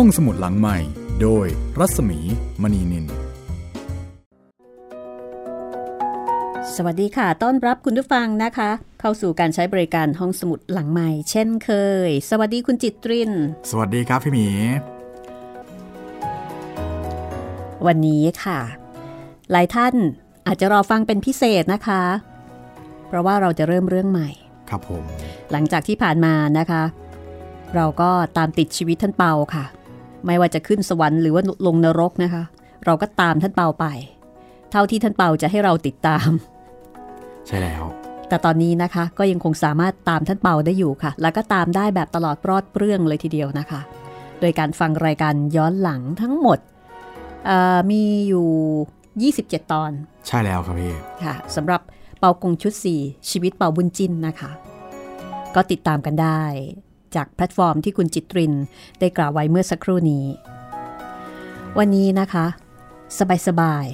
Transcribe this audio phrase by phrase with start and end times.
[0.00, 0.78] ห้องสมุดหลังใหม่
[1.22, 1.46] โดย
[1.78, 2.18] รัศมี
[2.62, 3.06] มณีนิน
[6.74, 8.70] สวัสดีค่ะ ต้อนรับคุณผู้ฟังนะคะ
[9.00, 11.70] เข้าสู่การใช้บริการห้องสมุดหลังใหม่ เช่นเค
[12.08, 13.32] ย สวัสดีคุณจิตริน
[13.70, 14.46] สวัสดีครับพี่หมี
[17.86, 18.60] วันนี้ค่ะ
[19.50, 19.94] หลายท่าน
[20.46, 22.02] อาจจะรอฟังเป็นพิเศษนะคะ
[23.06, 24.28] เพราะว่าเราจะเริ่มเรื่องใหม่
[24.70, 25.02] ครับผม
[25.52, 26.82] หลังจากที่ผ่านมานะคะ
[27.74, 29.66] เราก็ตามติดชีวิตท่านเปาค่ะ
[30.26, 32.42] ไม่ว่าจะขึ้นสวรรค์หรือว่าลงนรกนะคะ
[32.84, 33.86] เราก็ตามท่านเปาไป
[34.70, 36.30] เท่าที่ท่านเปาจะให้เราติดตาม
[37.46, 37.84] ใช่แล้ว
[38.28, 43.80] แต่ตอนนี้นะคะก็ยังคงสามารถตามท่านเปาได้อยู่ค่ะ แล้วก็ตามได้แบบตลอดปลอดเปรื่องเลยทีเดียวนะคะ
[44.40, 46.58] โดยการฟังรายการย้อนหลังทั้งหมด
[47.46, 49.90] เอ่อมีอยู่ 27 ตอน
[50.26, 50.92] ใช่แล้วครับพี่
[51.24, 51.80] ค่ะสำหรับ
[52.18, 54.50] เปากงชุด 4 ชีวิตเปาบุญจินนะคะ
[55.54, 56.42] ก็ติดตามกันได้
[57.16, 58.52] จากแพลตฟอร์มที่คุณจิตริน
[59.00, 60.24] ได้กล่าวไว้เมื่อสักครู่นี้
[61.78, 62.46] วันนี้นะคะ
[63.48, 63.86] สบาย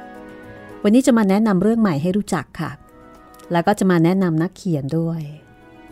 [0.00, 2.70] ๆวันนี้จะมาแนะนำเรื่องใหม่ให้รู้จักค่ะ
[3.52, 5.20] แล้วก็จะมาแนะนำนักเขียนด้วย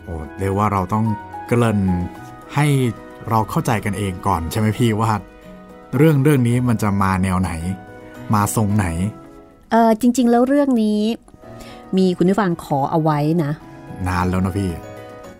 [0.03, 1.05] โอ้เรียกว่าเราต้อง
[1.47, 1.79] เกริ่น
[2.55, 2.65] ให้
[3.29, 5.11] เราเข้าใจกันเองก่อนใช่ไหมพี่ว่า
[5.97, 7.51] เรื่องเรื่องนี้มันจะมาแนวไหน
[8.33, 8.85] มาทรงไหน
[9.71, 10.99] เออจริง ๆ แล้วเรื่องนี้
[11.97, 13.51] มีคุณผู้ฟังขอเอาไว้นะ
[14.07, 14.71] นานแล้วนะพี่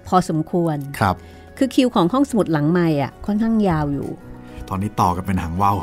[0.08, 1.16] พอสมควรครับ
[1.58, 4.08] คือคิวของห้องสมุดหลังใหม่อะค่อนข้างยาวอยู่
[4.70, 5.78] ตอนนี้ต่อกันเป็นหางว่าว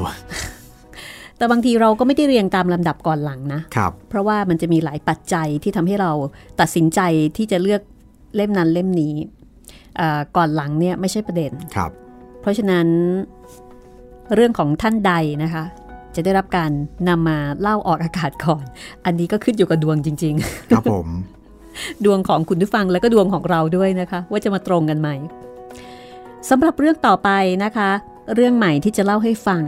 [1.36, 6.12] แต่บางทีเราก็ไม่ได้เรียงตามลำดับก่อนหลังนะครับ เพราะว่ามันจะมีหลายปัจจัยที่ทำให้เรา
[6.60, 7.00] ตัดสินใจ
[7.36, 7.82] ที่จะเลือก
[8.36, 9.14] เล่มนั้นเล่มนี้
[9.96, 11.90] เอ่อก่อนหลังเนี่ยไม่ใช่ประเด็นครับ
[12.40, 12.86] เพราะฉะนั้น
[14.34, 15.64] เรื่องของท่านใดนะคะ
[16.14, 16.70] จะได้รับการ
[17.08, 18.64] นำมาเล่าออกอากาศก่อน
[19.04, 20.34] อันนี้ก็ขึ้นอยู่กับดวงจริง
[20.70, 21.43] ครับผมๆ
[22.04, 25.08] ดวงของคุณผู้ฟังแล้วก็ดวงของเราด้วยนะคะ ว่าจะมาตรงกันไหม
[26.50, 27.30] สำหรับเรื่องต่อไป
[27.64, 27.90] นะคะ
[28.34, 29.62] เรื่องใหม่ที่จะเล่าให้ฟัง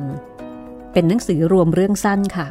[0.93, 2.47] เป็นหนังสือรวมเรื่องสั้นค่ะ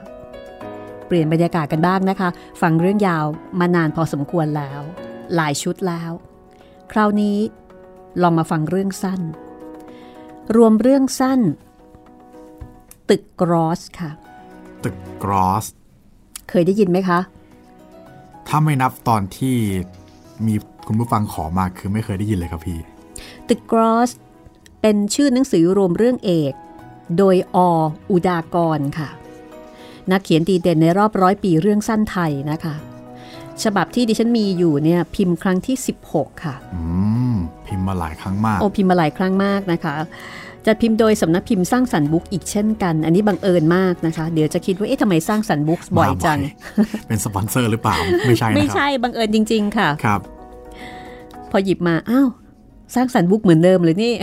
[1.08, 2.30] เปลี่ยนบรรยากาศกันบ้างนะคะ
[2.62, 3.26] ฟังเรื่องยาว
[3.60, 4.82] มานานพอสมควรแล้ว
[5.36, 6.12] หลายชุดแล้ว
[6.92, 7.38] คราวนี้
[8.22, 9.22] ลองมาฟังเรื่องสั้น
[10.56, 11.42] รวมเรื่องสั้น
[13.10, 14.12] ตึกกรอสค่ะ
[14.84, 15.66] ตึกกรอส
[16.50, 17.20] เคยได้ยินไหมคะ
[18.48, 19.56] ถ้าไม่นับตอนที่
[20.46, 20.56] มี
[20.88, 22.80] คุณผู้ฟังขอมาคือไม่เคยได้ยินเลยครับพี่
[23.48, 24.12] ตึกกรอส
[24.82, 26.54] เป็นชื่อหนังสือรวมเรื่องเอก
[27.18, 27.58] โดยอ
[28.12, 29.10] อุดากรค่ะ
[30.12, 32.76] นักเขียนดีเด่นในรอบร้อยปีเรื่องสั้นไทยนะคะ
[33.64, 35.76] ฉบับที่ดิฉันมีอยู่เนี่ยพิมพ์ครั้งที่
[36.10, 36.82] 16 ค่ะ อื
[37.34, 37.36] ม
[37.68, 39.96] พิมพ์มาหลายครั้งมาก โอพิมพ์มาหลายครั้งมากนะคะ
[40.66, 47.96] จะพิมพ์โดยสำนักพิมพ์สร้างสรรค์บุ๊กอีกเช่นกัน อันนี้บังเอิญมากนะคะ เดี๋ยวจะคิดว่าเอ๊ะทำไมสร้างสรรค์บุ๊กบ่อยจังมาเป็นสปอนเซอร์หรือเปล่า
[48.28, 50.22] ไม่ใช่นะไม่ครับใช่บังเอิญจริง ๆ ค่ะครับ
[51.52, 52.28] พอหยิบมาอ้าว
[52.96, 54.14] สร้างสรรค์บุ๊กเหมือนเดิมเลยนี่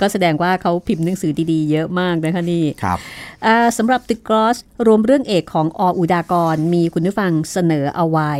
[0.00, 2.98] ก็แสดงว่าเขาพิมพ์หนังสือดีๆ เยอะมากนะคะนี่ครับ
[3.46, 4.56] อ่าสำหรับตึกกรอส
[4.86, 8.32] รวมเรื่องเอกของออุดากรมีคุณผู้ฟังเสนอเอาไว้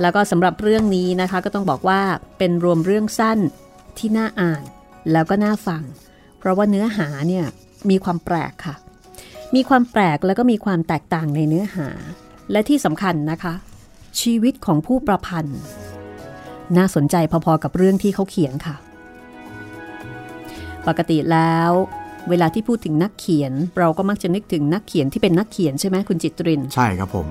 [0.00, 2.00] แล้วก็สำหรับเรื่องนี้นะคะ ก็ต้องบอกว่า
[2.38, 3.38] เป็นรวมเรื่องสั้น
[3.98, 4.62] ที่น่าอ่าน
[5.12, 5.82] แล้วก็น่าฟัง
[6.38, 7.44] เพราะว่าเนื้อหาเนี่ย
[7.90, 8.74] มีความแปลกค่ะ
[9.54, 11.88] มีความแปลกแล้วก็มีความแตกต่างในเนื้อหา
[12.52, 13.54] และที่สำคัญนะคะ
[14.20, 15.60] ชีวิตของผู้ประพันธ์
[16.76, 18.76] น่าสนใจพอๆกับเรื่องที่เขาเขียนค่ะ
[20.86, 21.70] ปกติแล้ว
[22.28, 27.26] เวลาที่พูดถึงนักเขียน เราก็มักจะนึกถึงนักเขียนที่เป็นนักเขียนใช่ไหมคุณจิตริน ใช่ครับผม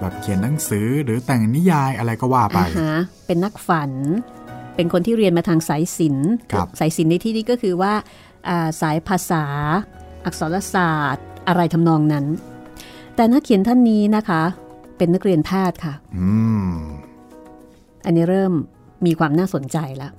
[0.00, 2.94] แบบเขียนหนังสือหรือแต่งนิยายอะไรก็ว่าไปอ่าฮะ
[3.26, 3.92] เป็นนักฝัน
[4.78, 7.92] เป็นคนที่เรียนมาทางสายศิลป์ครับสายศิลป์ในที่นี้ก็คือว่า
[8.48, 9.44] อ่าสายภาษา
[10.24, 12.26] อักษรศาสตร์ อะไรทำนองนั้น
[13.14, 14.42] แต่นักเขียนท่านนี้นะคะ
[14.96, 16.30] เป็นนักเรียนแพทย์ค่ะอื
[16.68, 16.72] ม
[18.04, 18.52] อันนี้เริ่ม
[19.06, 20.12] มีความน่าสนใจแล้ว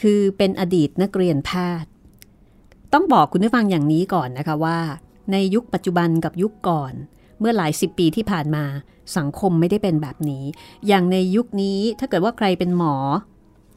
[0.00, 1.50] คือเป็นอดีตนักเรียนแพ
[1.82, 1.90] ทย์
[2.92, 4.78] ต้องบอกคุณผู้ฟังอย่างนี้ก่อนนะคะว่า
[5.32, 6.92] ในยุคปัจจุบันกับยุคก่อน
[7.40, 8.64] เมื่อหลายสิบปีที่ผ่านมา
[9.16, 10.44] สังคมไม่ได้เป็นแบบนี้
[10.88, 12.94] อย่างในยุคนี้ถ้าเกิดว่าใครเป็นหมอ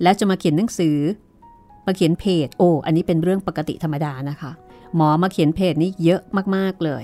[0.04, 0.98] แล้วจะมาเขียนหนังสือ
[1.86, 4.52] มาเขียนเพจโอ้อันนี้เป็นเรื่องปกติธรรมดานะคะ
[4.96, 6.22] หมอมาเขียนเพจนี่เยอะ
[6.56, 7.04] มากๆเลย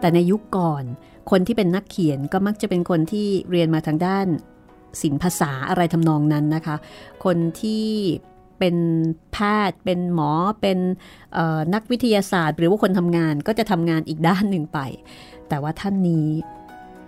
[0.00, 0.84] แต่ในยุคก่อน
[1.30, 4.26] คนที่เป็นนักเขียนก็มักจะเป็นคนที่เรียนมาทางด้าน
[5.02, 6.76] ศิลปภาษาอะไรทำนองนั้นนะคะ
[7.24, 7.86] คนที่
[8.58, 8.76] เป็น
[9.32, 9.38] แพ
[9.68, 10.30] ทย์ เป็นหมอ
[10.60, 10.78] เป็น
[11.74, 14.78] นักวิทยาศาสตร์ หรือว่าคนทำงานก็จะทำงานอีกด้านหนึ่งไป
[15.48, 16.28] แต่ว่าท่านนี้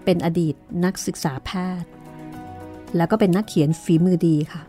[0.04, 0.54] เป็นอดีต
[0.84, 1.50] นักศึกษาแพ
[1.82, 1.90] ทย์
[2.96, 4.62] แล้วก็เป็นนักเขียนฝีมือดีค่ะ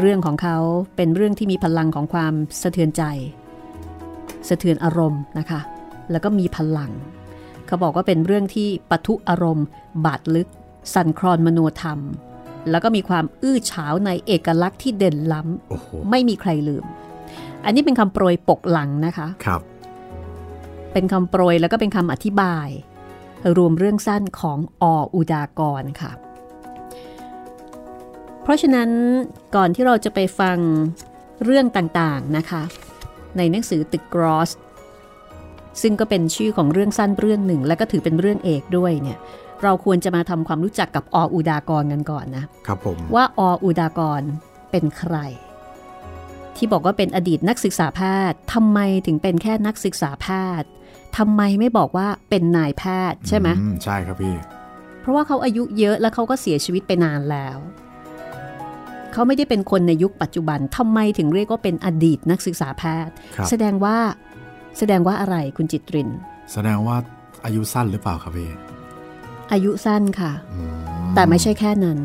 [0.00, 0.56] เรื่องของเขา
[0.96, 3.02] เป็นเรื่องที่มีพลังของความสะเทือนใจ
[4.48, 5.60] สะเทือนอารมณ์นะคะ
[6.10, 6.92] แล้วก็มีพลัง
[7.66, 9.66] เขาบอกว่าเป็นเรื่องที่ปะทุอารมณ์
[10.04, 10.48] บาดลึก
[10.94, 11.98] สั่นคลอนมโนธรรม
[12.70, 16.84] แล้วก็มีความอื้อฉาวในเอกลักษณ์ที่เด่นล้โอ้โหำไม่มีใครลืม
[17.64, 19.60] อันนี้เป็นคำโปรยปกหลังนะคะครับ
[20.92, 22.68] เป็นคำโปรยแล้วก็เป็นคำอธิบาย
[23.56, 24.84] รวมเรื่องสั้นของอ
[25.14, 26.12] อุดากรค่ะ
[28.42, 28.90] เพราะฉะนั้น
[29.56, 30.58] ก่อนที่เราจะไปฟัง
[31.44, 32.62] เรื่องต่างๆนะคะ
[33.36, 34.50] ในหนังสือตึกกรอส
[35.82, 39.18] ซึ่งก็เป็นชื่อของเรื่องสั้นเรื่องหนึ่ง และก็ถือเป็นเรื่องเอกด้วยเนี่ย
[39.62, 44.22] เราควรจะมาทำความรู้จักกับออุดากรกันก่อนนะครับผมว่าออุดากร
[44.70, 45.16] เป็นใคร
[46.56, 48.00] ที่บอกว่าเป็นอดีตนักศึกษาแพ
[48.30, 50.26] ทย์ทำไมถึงเป็นแค่นักศึกษาแพ
[50.60, 50.68] ทย์
[51.18, 54.36] ทำไมไม่บอกว่าเป็นนายแพทย์ใช่ไหมอืใช่ครับพี่
[55.00, 57.58] เพราะว่าเขาอายุเยอะแล้วเขาก็เสียชีวิตไปนานแล้ว
[59.12, 63.96] เขาไม่ได้เป็นคนในยุคปัจจุบันทำไมถึงเรียกว่าเป็นอดีตนักศึกษาแพทย์ครับแสดงว่า
[64.78, 66.10] แสดงว่าอะไรคุณจิตริน
[66.52, 66.96] แสดงว่า
[67.44, 68.50] อายุสั้นหรือเปล่าครับพี่
[69.52, 70.60] อายุสั้นค่ะอื
[71.14, 71.98] แต่ไม่ใช่แค่นั้น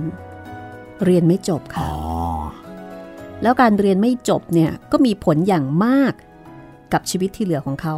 [1.06, 1.92] เรียนไม่จบอ๋ค่ะอ
[3.44, 6.14] แล้วการเรียนไม่จบเนี่ยก็มีผลอย่างมาก
[6.94, 7.96] กับชีวิตที่เหลือของเขา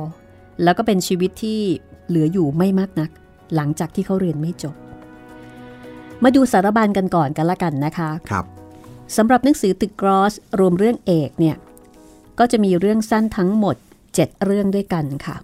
[0.64, 1.60] แล้วก็เป็นชีวิตที่
[2.08, 3.10] เหลืออยู่ไม่มากนัก
[3.56, 4.76] หลังจากที่เขาเรียนไม่จบ
[6.24, 8.46] มาดูสารบัญกันก่อนกันละกันนะคะครับ
[9.18, 11.56] สำหรับหนังสือตึกกรอสรวมเรื่องเอกเนี่ย
[12.40, 13.76] ก็จะมีเรื่องสั้นทั้งหมด
[14.12, 15.36] 7 เรื่องด้วยกันค่ะ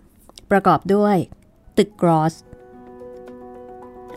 [0.51, 1.15] ประกอบด้วย
[1.77, 2.33] ตึกกรอส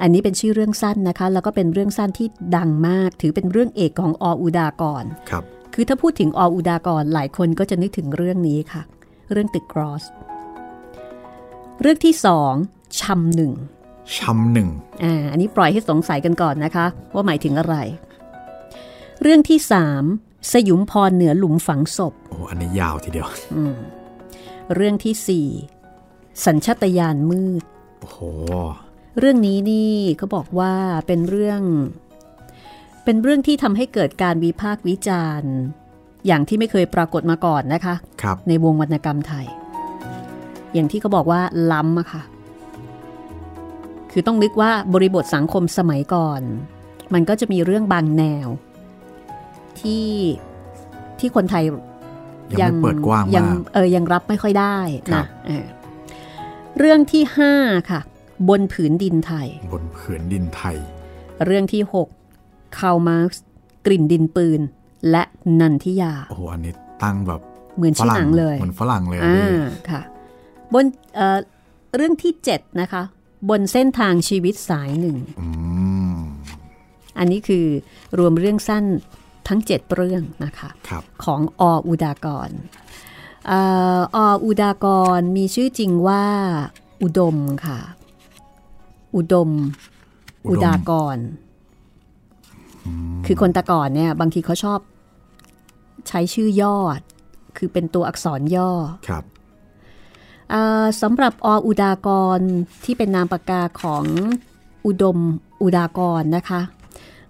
[0.00, 5.44] อันนี้เป็นชื่อเรื่องสั้นนะคะ แล้วก็เป็นเรื่องสั้นที่ดังมาก ถือเป็นเรื่องเอกของออุดากรครับ
[5.74, 8.82] คือถ้าพูดถึงออุดากรหลายคนก็จะนึกถึงเรื่องนี้ค่ะ
[9.32, 10.04] เรื่องตึกกรอส
[11.80, 12.52] เรื่องที่สอง
[13.00, 13.52] ชำหนึ่ง
[14.16, 14.68] ช้ำหนึ่ง
[15.04, 17.76] อ่าอันนี้ปล่อยให้สงสัยกันก่อนนะคะ ว่าหมายถึงอะไร
[19.22, 20.02] เรื่องที่สาม
[20.52, 23.76] สยุมพรเหนือหลุมฝังศพโอ้อันนี้ยาวทีเดียวอืม
[24.74, 25.48] เรื่องที่สี่
[26.44, 27.62] สัญชาตญาณมืด
[28.00, 28.18] โอ้โห
[29.18, 30.74] เรื่องนี้นี่เขาบอกว่า
[31.06, 31.60] เป็นเรื่อง
[33.04, 35.52] เป็นเรื่องที่ทำให้เกิดการวิพากษ์วิจารณ์
[36.26, 39.46] อย่างที่ไม่เคยปรากฏมาก่อนนะคะครับในวงวรรณกรรมไทย
[40.76, 41.40] อย่างที่เขาบอกว่า
[41.72, 42.22] ล้ำอะค่ะ
[44.10, 46.40] คือต้องนึกว่าบริบทสังคมสมัยก่อน
[47.14, 48.48] มันก็จะมีเรื่องบางแนว
[49.80, 50.08] ที่
[51.18, 51.64] ที่คนไทย
[52.60, 54.78] ยังไม่เปิดกว้างยังมากเออยังรับไม่ค่อยได้
[55.12, 55.66] ครันะบเออ
[56.78, 57.52] เรื่องที่ห้า
[57.90, 58.00] ค่ะ
[58.48, 60.76] บนผืนดินไทย บนผืนดินไทย
[61.46, 62.08] เรื่องที่หก
[62.78, 63.42] คาร์ลมาร์กซ์
[63.86, 64.60] กลิ่นดินปืน
[65.10, 65.22] และ
[65.60, 67.40] นันทิยา โอ้โหอันนี้ตั้งแบบ
[67.76, 70.02] เหมือนชื่อหนังเลย เหมือนฝรั่งเลยอะอ่พี่าค่ะ
[70.74, 70.84] บน
[71.14, 71.38] เอ่อ
[71.96, 73.02] เรื่องที่ 7 นะคะ
[73.50, 75.48] บนเส้นทางชีวิตสายหนึ่งอื
[76.14, 76.18] ม
[77.18, 77.66] อันนี้คือ
[78.18, 78.84] รวมเรื่องสั้น
[79.48, 82.50] ทั้ง 7 เรื่องนะคะครับของออุดากร
[83.46, 83.60] เอ่
[83.98, 84.86] อออุดาก
[85.18, 86.24] รมีชื่อจริงว่า
[87.02, 87.36] อุดม
[87.66, 87.78] ค่ะ
[89.16, 89.50] อุดม
[90.48, 91.18] อุดมอุดากร
[93.26, 94.80] คือคนแตะก่อนเนี่ย บางทีเขาชอบ
[96.08, 96.76] ใช้ชื่อย่อ
[97.56, 98.70] คือเป็นตัวอักษรย่อ
[99.08, 99.35] ครับเอ่อ
[101.02, 102.08] สำหรับออุดาก
[102.38, 102.40] ร
[102.84, 104.04] ที่เป็นนามปากกาของ
[104.86, 105.18] อุดม
[105.62, 106.60] อุดากรนะคะ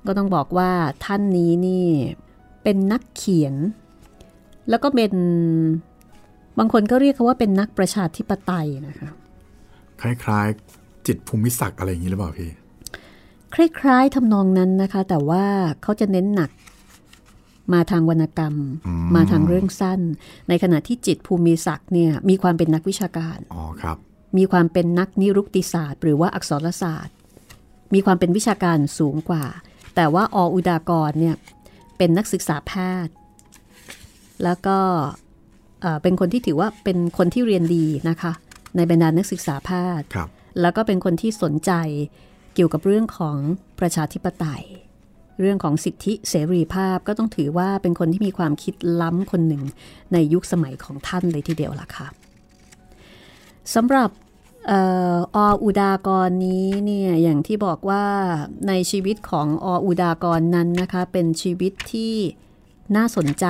[0.07, 0.71] ก็ต้องบอกว่า
[1.05, 1.87] ท่านนี้นี่
[2.63, 3.55] เป็นนักเขียน
[4.69, 5.13] แล้วก็เป็น
[6.59, 9.09] บางคนก็เรียกเขาว่าเป็นนักประชาธิปไตยนะคะ
[10.01, 12.51] คล้ายๆจิตภูมิศักดิ์อะไรอย่างนี้หรือเปล่าพี่
[13.55, 15.45] คล้ายๆทำนองนั้นนะคะ แต่ว่า
[15.83, 16.51] เขาจะเน้นหนัก
[17.75, 18.55] มาทางวรรณกรรม
[18.87, 20.01] อืมมาทางเรื่องสั้น
[20.49, 23.97] ในขณะที่จิตภูมิศักดิ์เนี่ยมีความเป็นนักวิชาการอ๋อครับ
[24.39, 27.15] มีความเป็นนักนิรุกติศาสตร์ หรือว่าอักษรศาสตร์
[27.95, 29.45] มีความเป็นวิชาการสูงกว่า
[29.95, 31.37] แต่ว่าออุดากรเนี่ย
[31.99, 32.73] เป็นนักศึกษาแพ
[33.07, 33.15] ทย์
[34.45, 34.79] แล้วก็
[35.81, 38.33] เอ่อเป็นคนที่ถือว่าเป็นคนที่เรียนดีนะคะ
[38.77, 40.29] ในบรรดานักศึกษาแพทย์ครับ
[40.61, 41.73] แล้วก็เป็นคนที่สนใจ
[42.55, 43.39] เกี่ยวกับเรื่องของ
[43.81, 44.65] ประชาธิปไตย
[45.41, 49.63] เรื่องของสิทธิเสรีภาพก็ต้องถือว่าเป็นคนที่มีความคิดล้ำคนหนึ่ง
[50.13, 52.07] ในยุคสมัยของท่านเลยทีเดียวล่ะค่ะ
[53.75, 54.11] สำหรับ
[54.67, 54.81] เอ่
[55.15, 58.05] อออุดากรนี้เนี่ยอย่างที่บอกว่า
[58.69, 62.15] ในชีวิตของออุดากรนั้นนะคะเป็นชีวิตที่
[62.97, 63.47] น่าสนใจ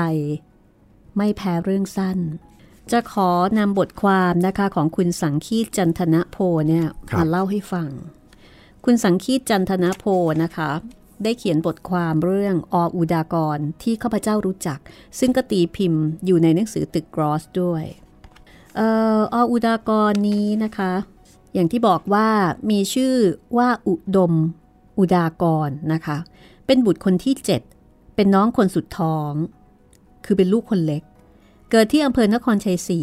[1.16, 2.18] ไม่แพ้เรื่องสั้น
[2.92, 6.36] จะขอนำบทความนะคะของคุณสังคีตจันทนะโพ
[6.68, 7.88] เนี่ยครับมาเล่าให้ฟัง
[8.84, 10.04] คุณสังคีตจันทนะโพ
[10.42, 10.70] นะคะ
[11.22, 14.78] ได้เขียนบทความเรื่องออุดากรที่ข้าพเจ้ารู้จัก
[15.18, 17.84] ซึ่งก็ตีพิมพ์อยู่ในหนังสือตึกกรอสด้วย
[18.78, 18.80] อ
[19.34, 20.92] ออุดากรนี้นะคะ
[21.54, 22.28] อย่างที่บอกว่า
[22.70, 23.14] มีชื่อ
[23.56, 24.32] ว่าอุดม
[24.98, 26.16] อุดากรนะคะ
[26.66, 27.34] เป็นบุตรคนที่
[27.74, 29.32] 7 เป็นน้องคนสุดท้อง
[30.24, 31.02] คือเป็นลูกคนเล็ก
[31.70, 33.00] เกิดที่อำเภอนครชัยศรี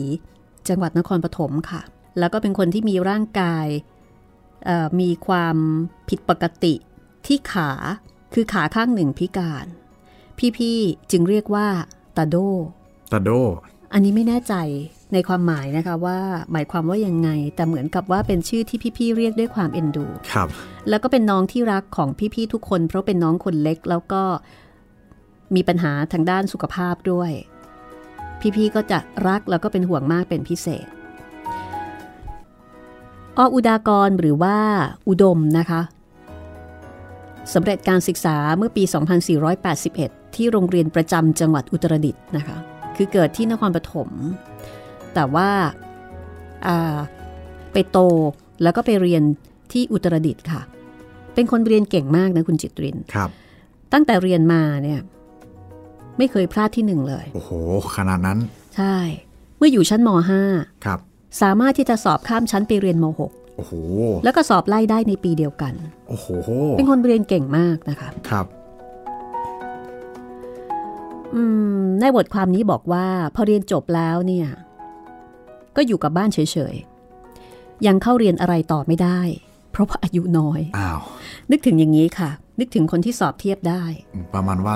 [0.67, 1.81] จังหวัดนครปฐมค่ะ
[2.19, 3.67] แล้วก็เป็นคนที่มีร่างกาย
[4.99, 5.55] มีความ
[6.09, 6.73] ผิดปกติ
[7.25, 7.71] ที่ขา
[8.33, 9.65] คือขาข้างหนึ่งพิการ
[10.57, 11.67] พี่ๆจึงเรียกว่า
[12.17, 12.35] ตาโด
[13.11, 13.29] ตาโด
[13.93, 14.53] อันนี้ไม่แน่ใจ
[15.13, 16.19] ในความหมายนะคะว่า
[16.51, 20.47] หมายความว่ายังไง แต่เหมือนกับว่าเป็นชื่อที่พี่ๆเรียกด้วยความเอ็นดู ครับ
[20.89, 24.23] แล้วก็เป็นน้องที่รักของพี่ๆทุกคน เพราะเป็นน้องคนเล็กแล้วก็
[25.55, 27.31] มีปัญหาทางด้านสุขภาพด้วย
[28.57, 30.85] พี่ๆก็จะรักแล้วก็เป็นห่วงมากเป็นพิเศษ
[33.37, 34.57] ออุดากรหรือว่า
[35.07, 35.81] อุดมนะคะ
[37.53, 38.83] สำเร็จการศึกษาเมื่อปี
[39.59, 42.57] 2481 ที่โรงเรียนประจำจังหวัดอุตรดิตถ์นะคะ
[42.95, 44.09] คือเกิดที่นครปฐม
[45.13, 45.49] แต่ว่า
[47.73, 47.99] ไปโต
[48.63, 49.23] แล้วก็ไปเรียน
[49.71, 50.61] ที่อุตรดิตถ์ค่ะ
[51.33, 53.29] เป็นคนเรียนเก่งมากนะคุณจิตริน ครับ
[53.93, 54.99] ตั้งแต่เรียนมาเนี่ย
[56.17, 57.51] ไม่เคยพลาดที่หนึ่งเลย โอ้โห
[57.95, 58.39] ขนาดนั้น
[58.75, 58.95] ใช่
[59.57, 60.09] เมื่ออยู่ชั้นม
[60.49, 60.99] .5 ครับ
[61.41, 63.05] สามารถที่จะสอบข้ามชั้นไปเรียนม
[63.55, 65.73] โอ้โห .6 แล้วก็สอบไล่ได้ในปีเดียวกัน
[66.09, 66.27] โอ้โห
[66.77, 68.45] เป็นคนเรียนเก่งมากนะคะ ครับ
[71.35, 71.43] อื
[71.79, 73.05] มในบทความนี้บอกว่า
[73.35, 74.47] พอเรียนจบแล้วเนี่ย
[75.75, 76.39] ก็อยู่กับบ้านเฉ
[76.73, 79.19] ยๆ ยังเข้าเรียนอะไรต่อไม่ได้
[79.71, 81.01] เพราะว่าอายุน้อยอ้าว
[81.51, 82.29] นึกถึงอย่างนี้ค่ะ
[82.59, 83.83] นึกถึงคนที่สอบเทียบได้
[84.33, 84.75] ประมาณว่า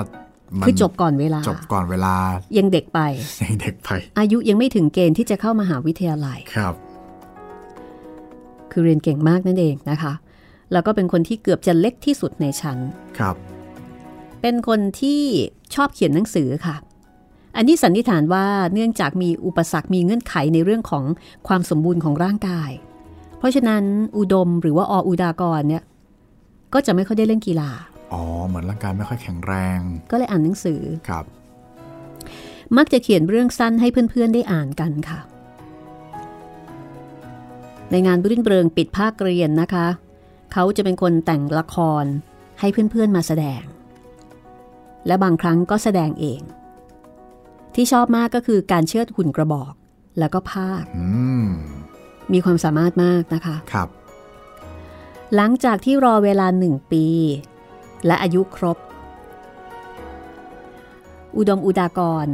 [0.58, 2.14] มันคือจบก่อนเวลา จบก่อนเวลา
[2.58, 3.00] ยังเด็กไป
[3.42, 6.74] ยังเด็กไป อายุยังไม่ถึงเกณฑ์ที่จะเข้ามาหาวิทยาลัยครับ
[8.72, 10.12] คือเรียนเก่งมากนั่นเองนะคะ
[10.72, 12.78] แล้วก็เป็นคนที่เกือบจะเล็กที่สุดในชั้น
[13.18, 13.36] ครับ
[14.42, 15.20] เป็นคนที่
[15.74, 16.76] ชอบเขียนหนังสือค่ะ
[17.56, 21.04] อันนี้สันนิษฐานว่าเนื่องจากมีอุปสรรคมีเงื่อนไขในเรื่องของ
[21.48, 22.70] ความสมบูรณ์ของร่างกาย
[23.38, 23.82] เพราะฉะนั้น
[24.18, 25.84] อุดมหรือว่าออุดากรเนี่ย
[26.74, 27.70] ก็จะไม่ค่อยได้เล่นกีฬา
[28.12, 29.78] อ๋อ เหมือนร่างกายไม่ค่อยแข็งแรง
[30.10, 31.24] ก็เลยอ่านหนังสือ ครับ
[32.76, 35.18] มักจะเขียนเรื่องสั้นให้เพื่อนๆได้อ่านกันค่ะ
[37.90, 39.86] ในงานรื่นเริงปิดภาคเรียนนะคะ
[40.52, 42.04] เขาจะเป็นคนแต่งละคร
[42.60, 43.62] ให้เพื่อนๆมาแสดง
[45.06, 46.40] และบางครั้งก็แสดงเอง
[47.74, 49.72] ที่ชอบมากก็คือการเชิดหุ่นกระบอก
[50.18, 51.06] แล้วก็ภาคอื
[51.44, 51.48] ม
[52.32, 53.88] มีความสามารถมากนะคะครับ
[55.34, 57.06] หลังจากที่รอเวลาหนึ่งปี
[58.06, 58.78] และอายุครบ
[61.36, 62.28] อุดมอุดากร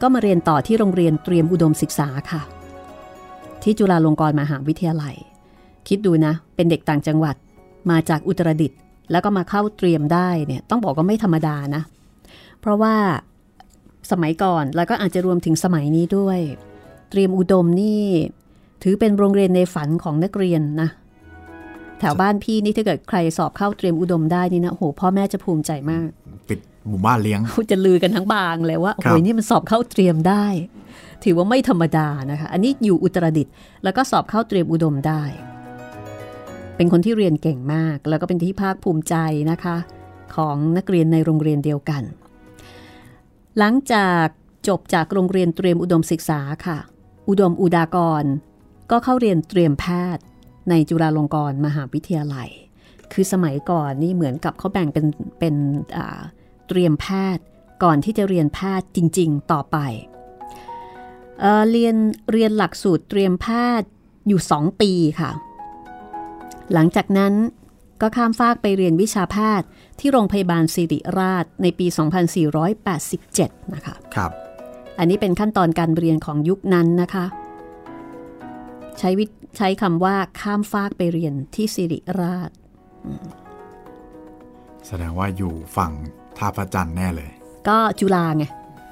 [0.00, 2.42] ก็มาเรียนต่อที่โรงเรียนเตรียมอุดมศึกษาค่ะ
[3.62, 5.14] ที่จุฬาลงกรณ์มหาวิทยาลัย
[5.88, 7.36] คิดดูนะ เป็นเด็กต่างจังหวัด
[7.90, 8.78] มาจากอุตรดิตถ์
[9.10, 11.82] แล้วก็มาเข้าเตรียมได้เนี่ยต้องบอกว่าไม่ธรรมดานะ
[12.60, 12.94] เพราะว่า
[14.10, 16.38] สมัยก่อนแล้วก็อาจจะรวมถึงสมัยนี้ด้วย
[17.10, 18.02] เตรียมอุดมนี่
[18.82, 20.88] ถือเป็นโรงเรียนในฝันของนักเรียนนะ
[22.00, 26.08] แถวบ้านพี่นี่ถ้าเกิดใครสอบเข้าเตรียมอุดมได้นี่นะโหพ่อแม่จะภูมิใจมาก
[26.48, 30.44] ปิดหมู่บ้านเลี้ยงเขาจะลือกันทั้งบางเลยว่าครัโอ้บยนี่มันสอบเข้าเตรียมได้
[31.24, 33.52] ถือว่าไม่ธรรมดานะคะ อันนี้อยู่อุตรดิตถ์
[33.84, 35.22] แล้วก็สอบเข้าเตรียมอุดมได้
[36.76, 39.14] เป็นคนที่เรียนเก่งมาก แล้วก็เป็นที่ภาคภูมิใจ
[39.50, 39.76] นะคะ
[40.36, 42.02] ของนักเรียนในโรงเรียนเดียวกัน
[43.58, 44.26] หลังจาก
[44.68, 46.78] จบจากโรงเรียนเตรียมอุดมศึกษาค่ะ
[47.28, 48.24] อุดมอุดากร
[48.90, 50.24] ก็เข้าเรียนเตรียมแพทย์
[50.70, 52.48] ในจุฬาลงกรณ์มหาวิทยาลัย
[53.12, 55.06] คือสมัยก่อนนี่เหมือนกับเขาแบ่งเป็น
[55.38, 55.54] เป็น
[56.68, 57.44] เตรียมแพทย์
[57.82, 59.78] ก่อนที่จะเรียนแพทย์จริง ๆ ต่อไป
[61.40, 61.96] เอ่อเรียน
[62.32, 63.46] เรียนหลักสูตรเตรียมแพ
[63.80, 63.88] ทย์
[64.28, 65.30] อยู่ 2 ปีค่ะ
[66.72, 67.34] หลังจากนั้น
[68.00, 69.66] ก็ข้ามฟากไปเรียนวิชาแพทย์
[70.00, 71.86] ที่โรงพยาบาลสิริราชในปี
[72.80, 74.30] 2487 นะคะ ครับ
[74.98, 77.24] อันนี้เป็นขั้นตอนการเรียนของยุคนั้นนะคะ
[78.98, 79.24] ใช้วิ
[79.56, 82.50] ใช้คำว่าข้ามฟากไปเรียนที่สิริราช
[84.86, 85.92] แสดงว่าอยู่ฝั่ง
[86.38, 87.30] ท่าพระจันทร์แน่เลย
[87.68, 88.44] ก็จุฬาไง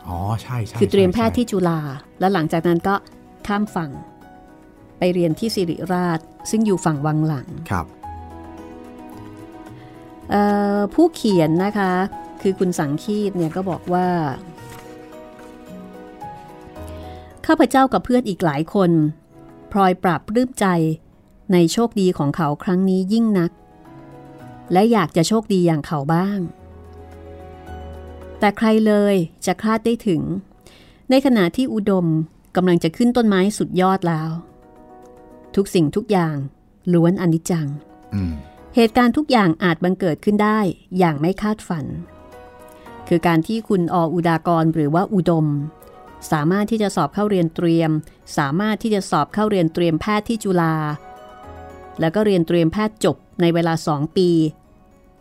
[0.08, 1.78] อ๋อ ใช่ใช่คือเตรียมแพทย์ใช่ที่จุฬา
[2.18, 2.94] แล้วหลังจากนั้นก็
[3.46, 3.90] ข้ามฝั่ง
[4.98, 6.20] ไปเรียนที่สิริราช
[6.50, 7.86] ซึ่งอยู่ฝั่งวังหลังครับ
[10.30, 10.42] เอ่
[10.76, 11.92] อผู้เขียนนะคะ
[12.42, 14.08] คือคุณสังคีตเนี่ยก็บอกว่า
[17.46, 18.90] ข้าพเจ้ากับเพื่อนอีกหลายคน
[19.72, 20.66] พลอยปรับปลื้มใจ
[21.52, 23.50] ในโชคดีของเขาครั้งนี้ยิ่งนัก
[24.72, 26.38] และอยากจะโชคดีอย่างเขาบ้าง
[28.38, 29.14] แต่ใครเลย
[29.46, 30.22] จะคาดได้ถึง
[31.10, 32.06] ในขณะที่อุดม
[32.56, 34.30] กำลังจะขึ้นต้นไม้สุดยอดแล้ว
[35.56, 36.36] ทุกสิ่งทุกอย่าง
[36.92, 37.66] ล้วนอนิจจัง
[38.14, 38.32] อืม
[38.76, 40.58] เหตุการณ์ทุกอย่างอาจบังเกิดขึ้นได้
[40.98, 41.86] อย่างไม่คาดฝัน
[43.08, 45.46] คือการที่คุณออุดากรหรือว่าอุดม
[46.32, 47.90] สามารถที่จะสอบเข้าเรียนเตรียม
[48.38, 50.74] สามารถที่จะสอบเข้าเรียนเตรียมแพทย์ที่จุฬา
[52.00, 54.30] แล้วก็เรียนเตรียมแพทย์จบในเวลา2ปี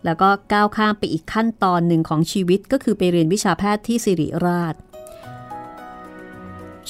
[0.05, 4.75] แล้วก็ก้าวข้ามไปอีกขั้นตอนหนึ่งของชีวิตก็คือไปเรียนวิชาแพทย์ที่สิริราช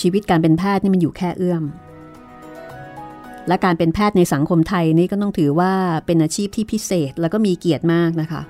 [0.02, 1.64] ชีวิตการเป็นแพทย์นี่มันอยู่แค่เอื้อม
[3.48, 5.74] และการเป็นแพทย์ในสังคมไทยนี่ก็ต้องถือว่า
[6.06, 8.42] เป็นอาชีพที่พิเศษแล้วก็มีเกียรติมากนะคะ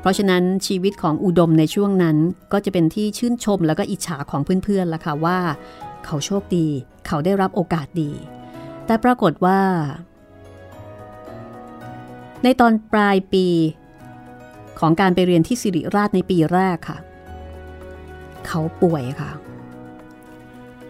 [0.00, 2.16] เพราะฉะนั้นชีวิตของอุดมในช่วงนั้น
[2.52, 5.38] ก็จะเป็นที่ชื่นชมแล้วก็อิจฉาของเพื่อนๆละค่ะว่า
[6.04, 6.66] เขาโชคดี
[7.06, 8.10] เขาได้รับโอกาสดี
[8.86, 9.60] แต่ปรากฏว่า
[12.42, 13.46] ในตอนปลายปี
[14.80, 16.98] ของการไปเรียนที่สิริราชในปีแรกค่ะ
[18.46, 19.30] เขาป่วยค่ะ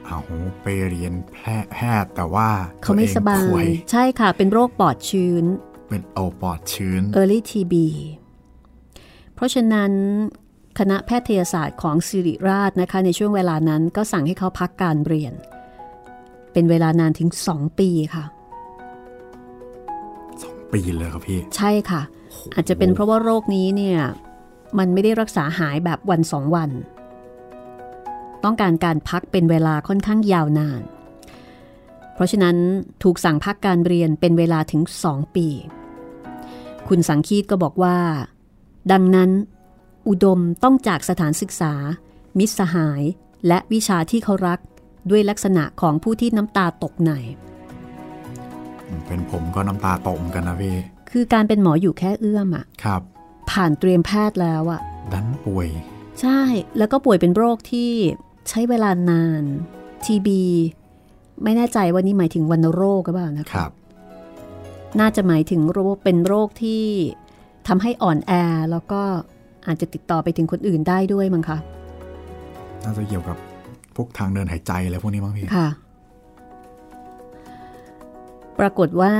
[0.06, 0.18] เอา
[0.62, 2.48] ไปเรียนแพทย์แต่ว่า
[2.82, 5.44] เขาไม่สบาตัวเองป่วยใช่ค่ะ เป็นโรคปอดชื้น
[5.88, 7.74] เป็นโอปอดชื้น Early TB
[9.34, 9.92] เพราะฉะนั้น
[10.78, 15.34] คณะแพทยศาสตร์ของสิริราชนะคะ ในช่วงเวลานั้นก็สั่งให้เขาพักการเรียน
[16.52, 18.24] เป็นเวลานานถึง 2 ปีค่ะ
[20.72, 22.02] ปีเลยครับพี่ ใช่ค่ะ
[22.54, 23.98] อาจจะเป็นเพราะว่าโรคนี้เนี่ย
[24.78, 26.70] มันไม่ได้รักษาหายแบบวันสองวัน
[28.44, 30.82] ต้องการการพักเป็นเวลาค่อนข้างยาวนาน
[32.14, 32.56] เพราะฉะนั้น
[33.02, 35.48] ถูกสั่งพักการเรียนเป็นเวลาถึง 2 ปี
[36.88, 37.98] คุณสังคีตก็บอกว่า
[38.92, 39.30] ดังนั้น
[40.08, 41.72] อุดมต้องจากสถานศึกษา
[42.38, 43.02] มิตรสหาย
[43.46, 44.58] และวิชาที่เขารัก
[45.10, 47.12] ด้วยลักษณะของผู้ที่น้ำตาตกใน
[49.06, 50.76] เป็นผมก็น้ำตาตกเหมือนกันนะพี่
[51.10, 53.02] คือการเป็นหมออยู่แค่เอื้อมอะครับ
[53.50, 54.80] ผ่านเตรียมแพทย์แล้วอะ
[55.12, 55.68] ดันป่วย
[56.20, 56.40] ใช่
[56.78, 57.90] แล้วก็ป่วยเป็นโรคที่
[58.48, 59.44] ใช้เวลานาน
[60.04, 60.28] TB
[61.42, 63.72] ไม่แน่ใจว่านี่หมายถึงวัณโรคหรือเปล่านะคคะรับ
[65.00, 66.84] น่าจะหมายถึงโรคเป็นโรคที่
[67.68, 68.32] ทำให้อ่อนแอ
[68.70, 69.02] แล้วก็
[69.66, 71.58] อาจจะติดต่อไปถึงคนอื่นได้ด้วยมั้งคะ
[72.84, 73.36] น่าจะเกี่ยวกับ
[73.96, 75.68] พวกทางเดินหายใจอะไรพวกนี้มั้งพี่ค่ะ
[78.58, 79.12] ปรากฏว่า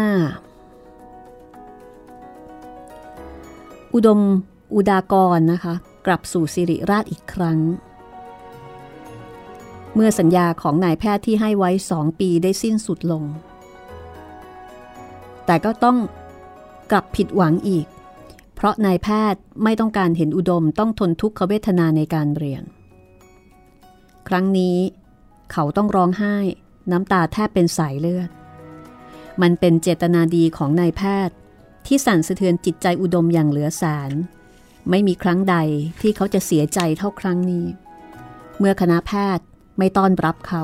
[3.94, 4.20] อุดม
[4.74, 5.74] อุดากรนะคะ
[6.06, 7.58] กลับสู่สิริราชอีกครั้ง
[9.94, 13.22] เมื่อสัญญาของนายแพทย์ที่ให้ไว้สองปีได้สิ้นสุดลง
[15.46, 15.96] แต่ก็ต้อง
[16.90, 17.86] กลับผิดหวังอีก
[18.54, 22.62] เพราะนายแพทย์ไม่ต้องการเห็นอุดมต้องทนทุกขเวทนาในการเรียน
[24.28, 24.78] ครั้งนี้
[25.52, 26.36] เขาต้องร้องไห้
[26.90, 28.30] น้ำตาแทบเป็นสายเลือด
[29.42, 31.36] มันเป็นเจตนาดีของนายแพทย์
[31.86, 34.12] ที่สั่นสะเทือนจิตใจอุดมอย่างเหลือแสน
[34.90, 35.56] ไม่มีครั้งใด
[36.00, 37.66] ที่เขาจะเสียใจเท่าครั้งนี้
[38.58, 39.44] เมื่อคณะแพทย์
[39.78, 40.62] ไม่ต้อนรับเขา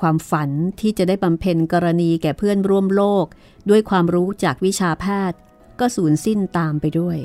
[0.00, 3.26] ความฝันที่จะได้บำเพ็ญกรณีแก่เพื่อนร่วมโลก
[3.70, 5.38] ด้วยความรู้จากวิชาแพทย์
[5.80, 7.18] ก็สูญสิ้นตามไปด้วย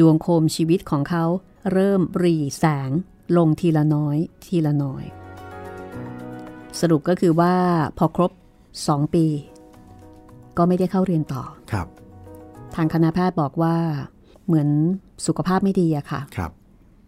[0.00, 1.24] ดวงโคมชีวิตของเขา
[1.72, 2.90] เริ่มรีแสง
[3.36, 5.04] ลงทีละน้อย ทีละน้อย
[6.80, 7.54] สรุปก็คือว่า
[7.98, 8.30] พอครบ
[8.72, 9.26] 2 ปี
[10.56, 11.42] ก็ไม่ได้เข้าเรียนต่อ
[11.72, 11.86] ครับ
[12.74, 13.76] ทางคณะแพทย์บอกว่า
[14.46, 14.68] เหมือน
[15.26, 16.50] สุขภาพไม่ดีอะค่ะ ครับ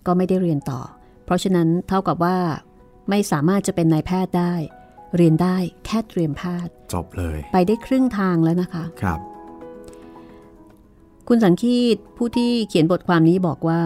[0.06, 0.80] ก็ไม่ได้เรียนต่อ
[1.24, 2.36] เพราะฉะนั้นเท่ากับว่า
[3.08, 4.54] ไม่สามารถจะเป็นนายแพทย์ได้
[5.16, 9.20] เรียนได้แค่เตรียมแพทย์ จบเลย ไปได้ครึ่งทางแล้วนะคะ ครับ
[11.28, 13.80] คุณสังคีตผู้ที่เขียนบทความนี้บอกว่า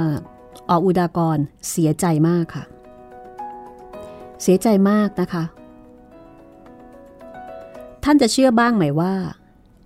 [0.71, 1.39] ออุดากร
[1.71, 2.65] เสียใจมากค่ะ
[4.43, 5.45] เสียใจมากนะคะ
[8.05, 9.15] ท่านจะเชื่อบ้างไหมว่า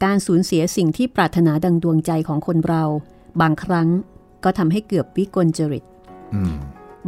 [0.04, 2.82] การสูญเสียสิ่งที่ปรารถนาดังดวงใจของคนเรา
[3.40, 3.88] บางครั้ง
[4.44, 5.84] ก็ทำให้เกือบวิกลจริต
[6.34, 6.56] อืม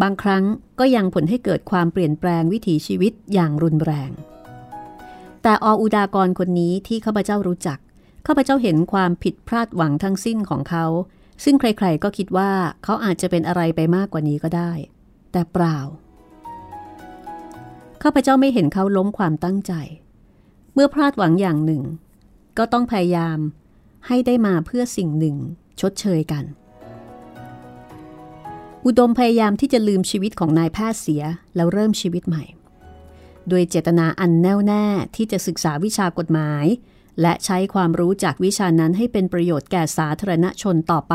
[0.03, 0.45] บางครั้ง
[0.79, 4.11] ก็ยังผลให้เกิดความเปลี่ยนแปลงวิถีชีวิตอย่างรุนแรง
[5.43, 7.79] แต่ออุดากรคนนี้ที่ข้าพเจ้ารู้จัก
[8.27, 10.87] ข้าพเจ้าเห็นความผิดพลาดหวังทั้งสิ้นของเขา
[11.45, 12.51] ซึ่งใครๆก็คิดว่า
[12.85, 14.73] เขาอาจจะเป็นอะไรไปมากกว่านี้ก็ได้
[15.33, 15.79] แต่เปล่า
[18.03, 19.73] ข้าพเจ้าไม่เห็นเขาล้มความตั้งใจ
[20.75, 21.83] เมื่อพลาดหวังอย่างหนึ่ง
[22.59, 23.39] ก็ต้องพยายาม
[24.07, 25.37] ให้ได้มาเพื่อสิ่งหนึ่ง
[25.81, 26.45] ชดเชยกัน
[28.87, 31.23] อุดมพยายามที่จะลืมชีวิตของนายแพทย์เสีย
[31.57, 32.45] แล้วเริ่มชีวิตใหม่
[33.49, 34.85] โดยเจตนาอันแน่วแน่
[35.17, 36.65] ที่จะศึกษาวิชากฎหมาย
[37.21, 41.15] และใช้ความรู้จากวิชานั้นให้เป็นประโยชน์แก่สาธารณชนต่อไป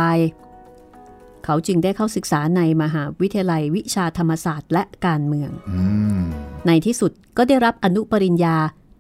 [1.46, 5.84] เขาจึงได้เข้าศึกษาในมหาวิทยาลัยวิชาธรรมศาสตร์และการเมืองอื
[6.22, 6.24] ม
[6.68, 8.58] ในที่สุดก็ได้รับอนุปริญญา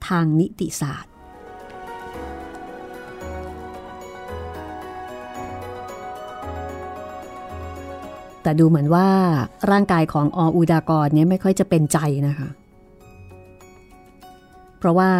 [0.07, 1.11] ทางนิติศาสตร์
[8.45, 9.07] แต่ดูเหมือนว่า
[9.71, 12.49] ร่างกายของออูดากรเนี่ยไม่ค่อยจะเป็นใจนะคะ
[14.77, 15.11] เพราะว่า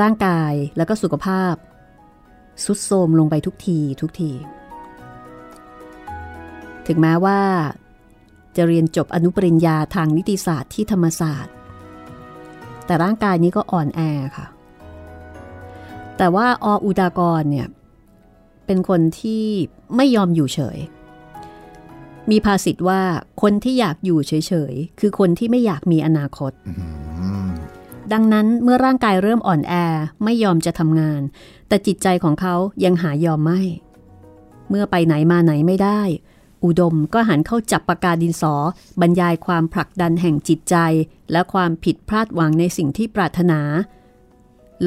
[0.00, 1.54] ร่างกายแล้วก็สุขภาพ
[2.64, 4.32] สุดโทรมลงไปทุกทีทุกที
[6.86, 7.40] ถึงแม้ว่า
[8.56, 11.54] จะเรียนจบอนุปริญญาทางนิติศาสตร์ที่ธรรมศาสตร์
[12.86, 14.00] แต่ร่างกายนี้ก็อ่อนแอ
[14.36, 14.46] ค่ะ
[16.18, 17.66] แต่ว่าออุดากรเนี่ย
[18.66, 19.44] เป็นคนที่
[19.96, 20.78] ไม่ยอมอยู่เฉย
[22.30, 23.00] มีภาษิตว่า
[23.42, 24.32] คนที่อยากอยู่เฉ
[24.72, 26.72] ยๆ คือคนที่ไม่อยากมีอนาคตอื
[27.44, 27.48] ม
[28.12, 29.74] ดังนั้นเมื่อร่างกายเริ่มอ่อนแอ
[30.24, 31.20] ไม่ยอมจะทำงาน
[31.68, 33.60] แต่จิตใจของเขายังหายอมไม่
[34.68, 36.00] เมื่อไปไหนมาไหนไม่ได้
[36.64, 38.54] อุดมก็หันเข้าจับปากกาดินสอ
[39.00, 40.76] บรรยายความผลักดันแห่งจิตใจ
[41.32, 43.60] และความผิดพลาดหวังในสิ่งที่ปรารถนา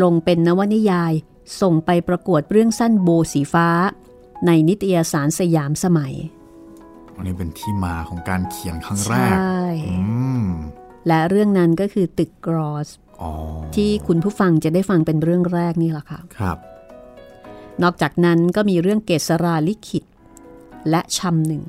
[0.02, 1.14] ลงเป็นนวนิยาย
[1.62, 3.68] ส่งไปประกวดเรื่องสั้นโบสีฟ้า
[4.46, 6.14] ในนิตยสารสยามสมัย
[7.16, 9.38] อันนี้เป็นที่มาของการเขียนครั้งใชแรก่
[9.90, 9.96] อื
[10.42, 10.46] ม
[11.08, 12.90] และเรื่องนั้นก็คือตึกกรอส
[13.22, 13.32] อ๋อ
[13.76, 16.58] ที่คุณผู้ฟังจะได้ฟังเป็นเรื่องแรกนี่แหละค่ะครับ
[17.84, 20.04] นอกจากนั้นก็มีเรื่องเกษราลิขิต
[20.90, 21.64] และชำหนึ่ง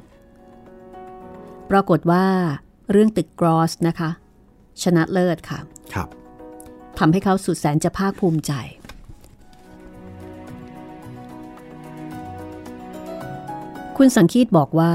[1.71, 2.27] ปรากฏว่า
[2.91, 4.11] เรื่องตึกกรอสนะคะ
[4.83, 5.61] ชนะเลิศค่ะ
[5.95, 6.09] ครับ
[6.99, 8.53] ทำให้เขาสุดแสนจะภาคภูมิใจ
[14.03, 14.95] คุณสังคีตบอกว่า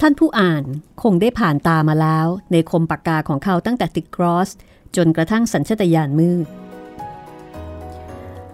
[0.00, 0.64] ท่านผู้อ่าน
[1.02, 4.50] คงได้ผ่านตามาแล้ว ในคมปากกาของเขาตั้งแต่ตึกกรอส
[4.96, 6.46] จนกระทั่งสัญชตาตญาณมืด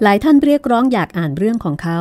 [0.02, 2.00] หลายท่านเรียกร้องอยากอ่านเรื่องของเขา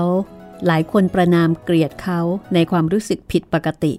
[0.66, 2.20] หลายคนประนามเกลียดเขา
[2.54, 3.94] ในความรู้สึกผิดปกติ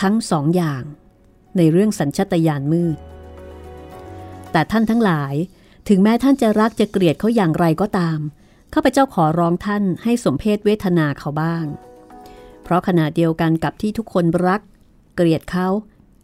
[0.00, 0.82] ทั้งสองอย่าง
[1.56, 2.96] ในเรื่องสัญชตาตญาณมืด
[4.52, 5.34] แต่ท่านทั้งหลาย
[5.88, 8.20] ถึงแม้ท่านจะรักจะเกลียดเขาอย่างไรก็ตาม
[8.74, 11.64] ข้าพเจ้าขอร้องท่านให้สมเพศเวทนาเขาบ้าง
[12.62, 14.60] เพราะขณะเดียวกันกับที่ทุกคนรัก
[15.14, 15.68] เกลียดเขา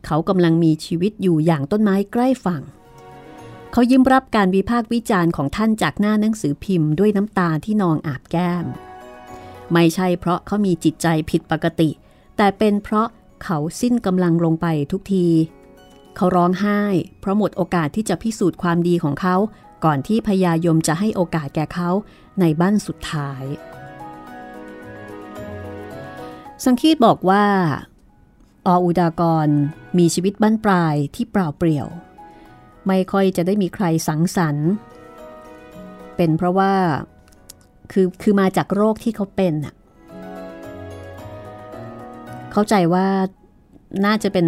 [0.06, 2.62] เขากำลังมีชีวิตอยู่อย่างต้นไม้ใกล้ฝั่ง
[3.72, 8.66] เขายิ้มรับการวิพากษ์วิจารณ์ของท่านจากหน้าหนังสือพิมพ์ด้วยน้ำตาที่นองอาบแก้ม
[9.72, 11.90] ไม่ใช่เพราะเขามีจิตใจผิดปกติ
[12.36, 13.08] แต่เป็นเพราะ
[13.42, 15.26] เขาสิ้นกำลังลงไปทุกที
[16.16, 16.80] เขาร้องไห้
[17.20, 19.36] เพราะหมดโอกาสที่จะพิสูจน์ความดีของเขา
[19.84, 21.90] ก่อนที่พญายมจะให้โอกาสแก่เขา
[22.40, 23.44] ในบ้านสุดท้าย
[26.64, 27.44] สังคีตบอกว่า
[28.66, 29.48] ออุดากร
[29.98, 31.88] มีชีวิตบ้านปลายที่เปล่าเปลี่ยว
[32.86, 34.68] ไม่ค่อยจะได้มีใครสังสรรค์
[36.16, 36.72] เป็นเพราะว่า
[37.92, 39.74] คือคือมาจากโรคที่เขาเป็นน่ะ
[42.52, 43.06] เข้าใจว่า
[44.06, 44.46] น่าจะเป็น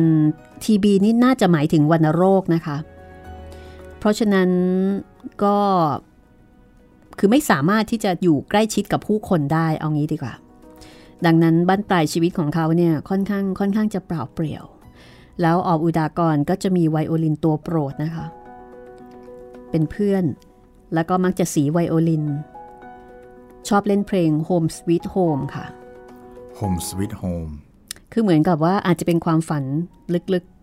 [0.64, 2.76] ทีบีนี่น่าจะหมายถึงวัณโรคนะคะ
[3.98, 4.50] เพราะฉะนั้น
[5.42, 5.56] ก็
[7.18, 10.34] คือไม่สามารถที่จะอยู่ใกล้ชิดกับผู้คนได้เอางี้ดีกว่า
[11.26, 14.64] ดังนั้นบ้านปลายชีวิตของเขาเนี่ยค่อนข้างค่อนข้างจะเปล่าเปลี่ยว
[15.42, 18.26] แล้วออบอุดากรก็จะมีไวโอลินตัวโปรดนะคะ
[19.70, 20.24] เป็นเพื่อน
[20.94, 22.24] แล้วก็มักจะสีไวโอลิน
[23.68, 25.66] ชอบเล่นเพลง Home Sweet Home ค่ะ
[26.58, 27.52] Home Sweet Home
[28.12, 29.64] คือเหมือนกับว่าอาจจะเป็นความฝัน
[30.34, 30.59] ลึกๆ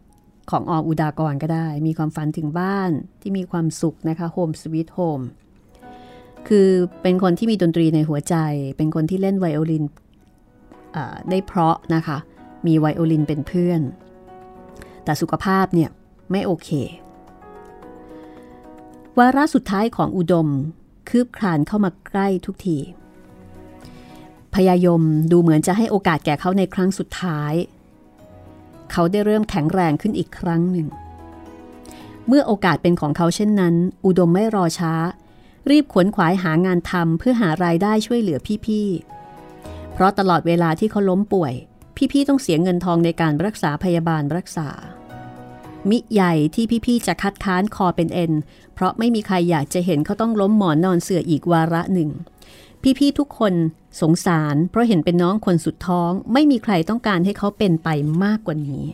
[0.51, 5.25] ของอออุดากรก็ได้ มีความฝันถึงบ้านที่มีความสุขนะคะ Home Sweet Home
[6.47, 6.69] คือ
[7.01, 8.36] เป็นคนที่มีดนตรีในหัวใจ
[8.77, 9.86] เป็นคนที่เล่นไวโอลิน
[11.29, 12.17] ได้เพราะนะคะ
[12.67, 13.81] มีไวโอลินเป็นเพื่อน
[15.03, 15.89] แต่สุขภาพเนี่ย
[16.31, 16.69] ไม่โอเค
[19.17, 20.47] วาระสุดท้ายของอุดม
[21.10, 22.77] คืบคลานเข้ามาใกล้ทุกที
[24.55, 27.53] พยายมดูเหมือนจะให้โอกาสแก่เขาในครั้งสุดท้าย
[28.91, 30.88] เขาได้เริ่มแข็งแรงขึ้นอีกครั้งหนึ่ง
[32.28, 34.93] เมื่อโอกาสเป็นของเขาเช่นนั้น อุดมไม่รอช้า
[35.69, 41.54] รีบขวนขวายหางานทำเพื่อหารายได้ช่วยเหลือพี่ๆ เพราะตลอดเวลาที่เขาล้มป่วย
[42.12, 44.69] พี่ๆต้องเสียเงินทองในการรักษาพยาบาลรักษา
[45.89, 48.34] มิใหญ่ที่พี่ๆจะคัดค้านคอเป็นเอ็น
[48.73, 52.10] เพราะไม่มีใครอยากจะเห็นเขาต้องล้มหมอนนอนเสื่ออีกวาระหนึ่ง
[52.83, 53.53] พี่ๆทุกคน
[54.01, 57.89] สงสาร เพราะเห็นเป็นน้องคนสุดท้อง ไม่มีใครต้องการให้เขาเป็นไป
[58.23, 58.85] มากกว่านี้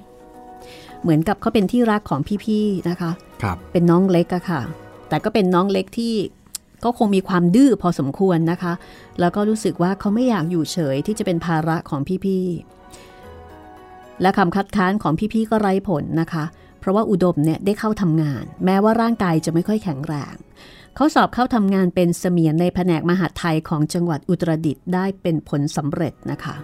[1.02, 4.62] เหมือนกับเขาเป็นที่รักของพี่ๆนะคะครับเป็นน้องเล็กอะค่ะ
[5.10, 6.14] แต่ก็เป็นน้องเล็กที่
[6.84, 8.74] ก็คงมีความดื้อพอสมควรนะคะ
[9.20, 16.44] แล้วก็รู้สึกว่าเขาไม่อยากอยู่เฉยที่จะเป็นภาระของพี่ๆ และคำคัดค้านของพี่ๆ ก็ไร้ผลนะคะ
[16.80, 20.36] เพราะว่าอุดมเนี่ยได้เข้าทำงาน แม้ว่าร่างกายจะไม่ค่อยแข็งแรง
[20.96, 26.56] เขาสอบเข้าทำงานเป็นเสมียนในแผนกมหาไทยของจังหวัดอุตรดิตถ์ได้เป็นผลสำเร็จนะคะ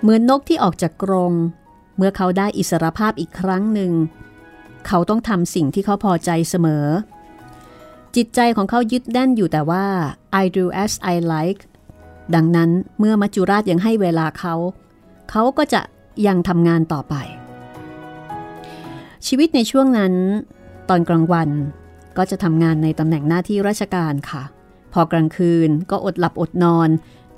[0.00, 1.32] เหมือนนกที่ออกจากกรง
[1.96, 3.92] เมื่อเขาได้อิสรภาพอีกครั้งหนึ่ง
[4.86, 6.86] เขาต้องทำสิ่งที่เขาพอใจเสมอ
[8.16, 9.86] จิตใจของเขายึดแน่นอยู่แต่ว่า
[10.42, 11.62] I do as I like
[12.34, 14.54] ดังนั้นเมื่อมัจจุราชยังให้เวลาเขา
[15.30, 15.80] เขาก็จะ
[16.26, 17.14] ยังทำงานต่อไป
[19.26, 20.14] ชีวิตในช่วงนั้น
[20.88, 21.50] ตอนกลางวัน
[22.16, 24.42] ก็จะทำงานในตำแหน่งหน้าที่ราชการค่ะ
[24.92, 26.88] พอกลางคืนก็อดหลับอดนอน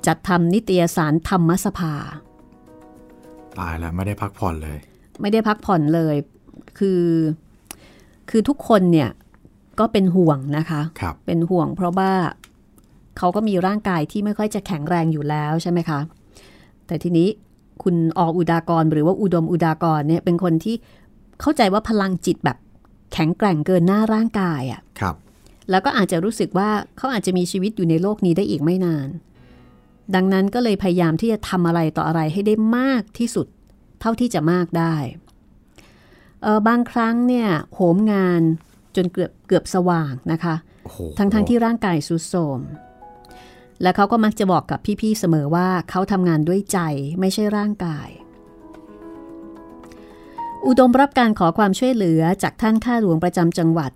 [0.07, 1.93] จัดทำนิตยสารธรรมสภา
[3.59, 4.77] ตายแล้วไม่ได้พักผ่อนเลย
[5.21, 6.15] ไม่ได้พักผ่อนเลย
[6.79, 7.03] คือ
[8.29, 9.09] คือทุกคนเนี่ย
[9.79, 12.11] ก็เป็นห่วงนะคะครับเป็นห่วงเพราะว่า
[13.17, 15.99] เขาก็มีร่างกายที่ไม่ค่อยจะแข็งแรงอยู่แล้วใช่ไหมคะ
[16.87, 17.27] แต่ทีนี้
[17.83, 20.75] คุณออกอุดากรหรือว่าอุดมอุดากรเนี่ยเป็นคนที่
[21.41, 22.57] เข้าใจว่าพลังจิตแบบ
[23.13, 25.15] แข็งแกร่งเกินหน้าร่างกายอะ่ะครับ
[25.69, 29.07] แล้วก็อาจจะรู้สึกว่าเขาอาจจะมีชีวิตอยู่ในโลกนี้ได้อีกไม่นาน
[30.15, 33.47] ดังนั้นก็เลยพยายามที่จะทำอะไรต่ออะไรให้ได้มากที่สุด
[34.01, 34.95] เท่าที่จะมากได้
[36.43, 38.41] เออบางครั้งเนี่ยโหมงาน
[38.95, 42.59] จนเกือบเกือบสว่างนะคะโอ้โหทั้งๆทที่ร่างกายสุดโทรม
[43.81, 46.79] และเขาก็มักจะบอกกับพี่ๆเสมอว่าเขาทำงานด้วยใจ
[47.19, 48.07] ไม่ใช่ร่างกาย
[50.65, 53.91] อุดมรับการขอความช่วยเหลือจากท่านข้าหลวงประจำจังหวัด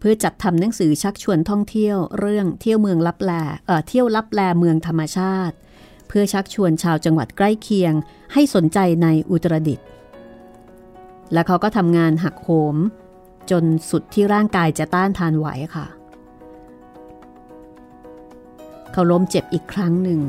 [0.00, 3.32] เพื่อจัดทำหนังสือชักชวนท่องเที่ยวเรื่องเที่ยวเมืองลับแล
[3.66, 5.54] เอ่อเที่ยวลับแลเมืองธรรมชาติ
[6.08, 7.92] เพื่อชักชวนชาวจังหวัดใกล้เคียง
[8.32, 9.86] ให้สนใจในอุตรดิตถ์
[11.32, 12.76] และเขาก็ทำงานหักโหม
[13.50, 15.86] จนสุดที่ร่างกายจะต้านทานไหวค่ะ
[18.92, 20.20] เขาล้มเจ็บอีกครั้งหนึ่ง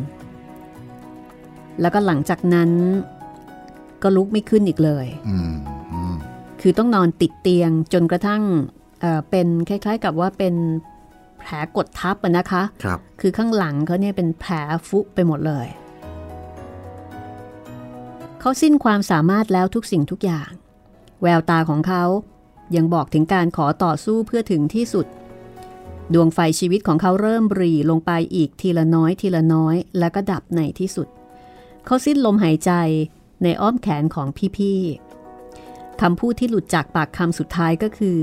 [1.81, 2.69] แล้วก็หลังจากนั้น
[4.03, 5.53] ก็ลุกไม่ขึ้นอีกเลย อืม
[6.67, 8.43] คือต้องนอนติดเตียงจนกระทั่ง
[9.01, 10.55] เอ่อเป็นคล้ายๆกับว่าเป็น
[11.39, 14.53] แผลกดทับอะนะคะครับคือข้างหลังเขาเนี่ยเป็นแผล
[14.87, 15.67] ฟุไปหมดเลย
[18.39, 20.49] เขาสิ้นความสามารถแล้วทุกสิ่งทุกอย่าง
[21.21, 22.03] แววตาของเขา
[22.75, 25.05] ยังบอกถึงการขอต่อสู้เพื่อถึงที่สุด
[26.13, 31.07] ดวงไฟชีวิตของเขาเริ่มบรีลงไปอีกทีละน้อยทีละน้อย แล้วก็ดับในที่สุด
[31.85, 32.71] เขาสิ้นลมหายใจ
[33.43, 35.14] ในอ้อมแขนของพี่ๆ
[36.01, 38.17] คำพูดที่หลุดจากปากคำสุดท้ายก็คือ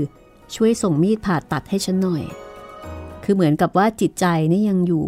[0.55, 2.23] ช่วยส่งมีดผ่าตัดให้ฉันหน่อย
[3.23, 5.05] คือเหมือนกับว่าจิตใจนี่ยังอยู่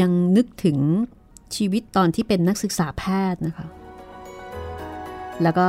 [0.00, 0.78] ยังนึกถึง
[1.56, 3.02] ชีวิตตอนที่เป็นนักศึกษาแพ
[3.32, 3.66] ทย์นะคะ
[5.42, 5.68] แล้วก็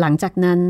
[0.00, 0.60] หลังจากนั้น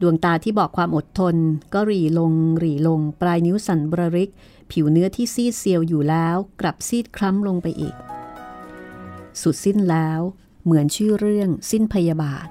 [0.00, 1.36] ดวงตาที่บอกความอดทน
[1.74, 4.30] ก็หรีลงหรีลง ปลายนิ้วสั่นบระริก
[4.70, 7.94] ผิวเนื้อที่ซีดเซียวอยู่แล้ว กลับซีดคล้ำลงไปอีก
[9.42, 10.20] สุดสิ้นแล้ว
[10.64, 12.48] เหมือนชื่อเรื่องสิ้นพยาบาท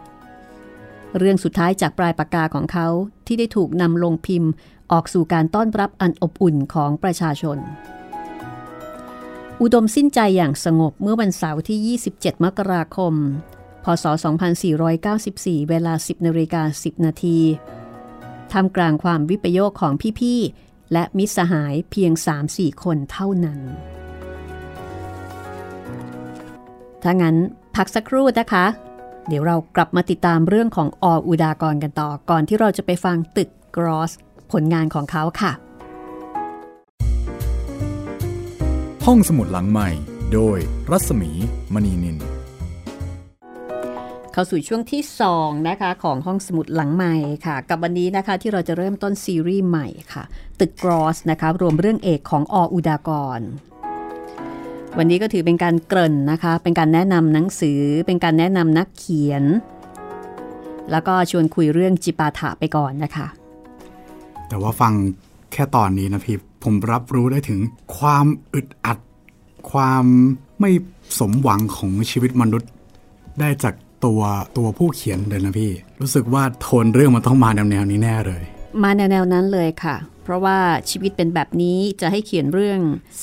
[1.18, 2.88] เรื่องสุดท้ายจากปลายปากกาของเขา
[3.28, 4.52] ที่ได้ถูกนำลงพิมพ์
[4.92, 7.58] ออกสู่การต้อนรับอันอบอุ่นของประชาชน
[9.62, 13.14] อุดมสิ้นใจอย่างสงบเมื่อวันเสาร์ที่ 27 มกราคม
[13.84, 14.06] พศ
[14.88, 17.38] 2494 เวลา 10นาฬิกา10 นาที
[18.52, 22.12] ท่ามกลางความวิปโยคของพี่ๆ และมิสหายเพียง
[22.48, 23.60] 3-4 คนเท่านั้น
[27.04, 27.36] ถ้างั้น
[27.76, 28.66] พักสักครู่นะคะ
[29.28, 34.12] เดี๋ยวเรากลับมาติดตามเรื่องของออุดากรกันต่อ ก่อนที่เราจะไปฟังตึกกรอส
[34.52, 35.52] ผลงานของเขาค่ะ
[39.06, 39.90] ห้องสมุดหลังใหม่
[40.34, 40.58] โดย
[40.92, 41.32] รัศมี
[41.74, 42.18] มณีนิน
[44.34, 45.04] เข้าสู่ช่วงที่
[45.36, 50.24] 2 นะคะ ของห้องสมุดหลังใหม่ค่ะ กับวันนี้นะคะที่เราจะเริ่มต้นซีรีส์ใหม่ค่ะ
[50.60, 53.40] ตึกกรอสนะคะ รวมเรื่องเอกของออุดากร
[55.00, 59.44] วันนี้ก็ถือเป็นการเกริ่นนะคะ เป็นการแนะนำหนังสือ เป็นการแนะนำนักเขียน
[60.92, 63.28] แล้วก็ชวนคุยเรื่องจิปาถะไปก่อนนะคะ
[64.48, 64.94] แต่ว่าฟัง
[65.52, 67.60] แค่ตอนนี้นะพี่ผมรับรู้ได้ถึง
[67.98, 68.98] ความอึดอัด
[69.72, 70.06] ความ
[70.60, 70.72] ไม่
[71.20, 72.70] สมหวังของชีวิตมนุษย์
[73.40, 73.74] ได้จาก
[74.06, 74.22] ตัว
[74.58, 78.44] ตัวผู้เขียนเลยนะพี่ รู้สึกว่าโทนเรื่องมันต้องมาแนวๆนี้แน่เลย
[78.84, 80.58] มาแนวๆนั้นเลยค่ะ เพราะว่า
[80.90, 82.80] ชีวิตเป็นแบบนี้จะให้เขียนเรื่อง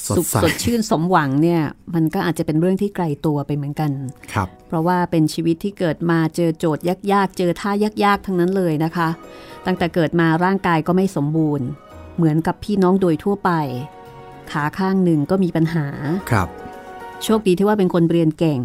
[0.06, 1.62] สดใสสดชื่นสมหวังเนี่ย
[1.94, 3.90] มันก็อาจจะเป็นเรื่องที่ไกลตัวไปเหมือนกัน
[4.32, 7.70] ครับ เพราะว่าเป็นชีวิตที่เกิดมาเจอโจทย์ยากๆ เจอท่า
[8.04, 9.08] ยากๆ ทั้งนั้นเลยนะคะ
[9.66, 11.66] ตั้งแต่เกิดมาร่างกายก็ไม่สมบูรณ์
[12.16, 13.50] เหมือนกับพี่น้องโดยทั่วไป
[14.50, 15.86] ขาข้างหนึ่งก็มีปัญหา
[16.30, 16.48] ครับ
[17.24, 18.60] โชคดีที่ว่าเป็นคนเรียนเก่ง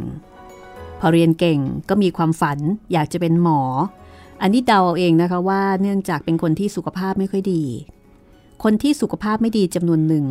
[0.99, 2.59] พอเรียนเก่งก็มีความฝัน
[2.93, 3.61] อยากจะเป็นหมอ
[4.41, 7.63] อันนี้เดาเอาเองนะคะว่าเนื่องจากเป็นคนที่สุขภาพไม่ค่อยดี
[8.63, 10.25] คนที่สุขภาพไม่ดีจำนวนหนึ่ง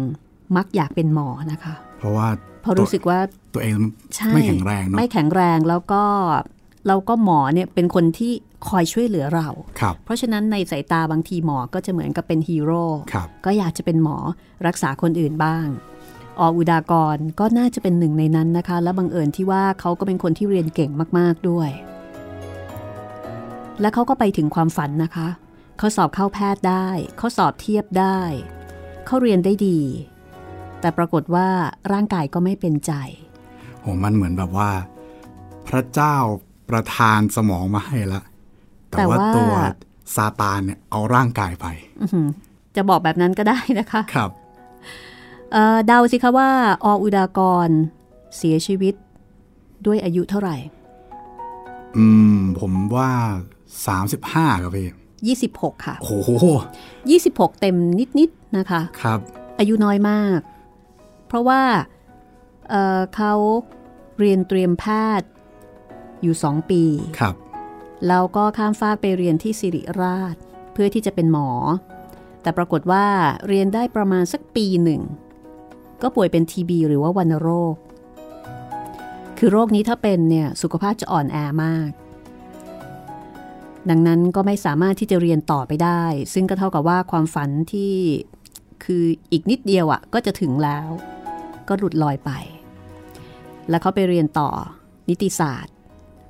[0.56, 2.28] มักอยากเป็นหมอนะคะ เพราะว่า
[2.62, 3.18] เพราะรู้สึกว่า
[3.54, 3.74] ตัวเอง
[4.16, 6.02] ใช่ไม่แข็งแรงเนาะไม่แข็งแรงแล้วก็
[6.86, 8.32] แล้วก็หมอเนี่ยเป็นคนที่
[8.68, 9.48] คอยช่วยเหลือเรา
[9.80, 14.16] ครับเพราะฉะนั้นในสายตาบางทีหมอก็จะเหมือนกับเป็นฮีโร่ครับก็อยากจะเป็นหมอ
[14.66, 15.66] รักษาคนอื่นบ้าง
[16.40, 21.70] ออุดากรก็น่าจะเป็นหนึ่งในนั้นนะคะ และบังเอิญที่ว่าเขาก็เป็นคนที่เรียนเก่งมาก ๆด้วย
[23.80, 25.28] และเขาก็ไปถึงความฝันนะคะ
[25.78, 28.20] เขาสอบเข้าแพทย์ได้ เขาสอบเทียบได้
[29.06, 29.80] เขาเรียนได้ดี
[30.80, 31.48] แต่ปรากฏว่า
[31.92, 32.92] ร่างกายก็ไม่เป็นใจ
[33.80, 34.70] โหมันเหมือนแบบว่า
[35.68, 36.16] พระเจ้า
[36.70, 38.22] ประทานสมองมาให้ละ
[38.90, 39.52] แต่แต่ว่าว่าตัว
[40.16, 41.66] ซาตานเนี่ยเอาร่างกายไป
[42.00, 42.28] อื้อหือ
[42.76, 44.30] จะบอกแบบนั้นก็ได้นะคะครับ
[45.52, 46.50] เอ่อเดาสิคะว่า
[46.84, 47.68] ออุดากร
[48.36, 48.94] เสียชีวิต
[49.86, 50.56] ด้วยอายุเท่าไหร่
[51.96, 53.10] อืม ผมว่า
[53.86, 54.88] 35 ครับพี่
[55.24, 56.44] 26 ค่ะ โอ้โห
[57.02, 57.76] 26 เต็ม
[58.18, 59.20] นิด ๆ นะคะ ครับ
[59.59, 60.38] อายุน้อยมาก
[61.26, 61.62] เพราะว่า
[62.68, 63.33] เอ่อเขา
[64.18, 64.85] เรียนเตรียมแพ
[65.20, 65.29] ทย์
[66.22, 66.83] อยู่ 2 ปี
[67.18, 67.35] ครับ
[68.09, 70.37] แล้วก็ข้ามฟากไปเรียนที่สิริราช
[70.72, 71.50] เพื่อที่จะเป็นหมอ
[72.42, 73.07] แต่ปรากฏว่า
[73.48, 75.02] เรียนได้ประมาณสักปีหนึ่ง
[76.02, 77.74] ก็ป่วยเป็นทีบีหรือว่าวัณโรค
[79.38, 81.88] คือโรคนี้ถ้าเป็นเนี่ยสุขภาพจะอ่อนแอมาก
[83.90, 86.03] ดังนั้นก็ไม่สามารถที่จะเรียนต่อไปได้
[86.35, 87.92] ซึ่งก็เท่ากับว่าความฝันที่
[88.85, 90.87] คืออีกนิดเดียวอะ่ะก็จะถึงแล้ว
[91.68, 92.31] ก็หลุดลอยไป
[93.70, 94.51] แล้วเขาไปเรียนต่อ
[95.09, 95.75] นิติศาสตร์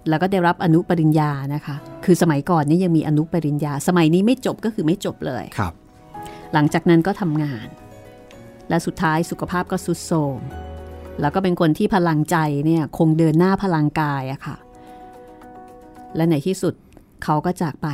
[0.09, 5.73] แล้วก็ได้รับอนุปริญญานะคะ คือสมัยก่อนนี่ยังมีอนุปริญญา สมัยนี้ไม่จบก็คือไม่จบเลยครับ
[6.53, 7.67] หลังจากนั้นก็ทำงาน
[8.69, 10.39] และสุดท้ายสุขภาพก็สุดโทรม
[11.21, 14.57] แล้วก็เป็นคนที่พลังใจเนี่ยคงเดินหน้าพลังกายอะค่ะ
[16.17, 16.75] และในที่สุด
[17.25, 17.89] เขาก็จากไป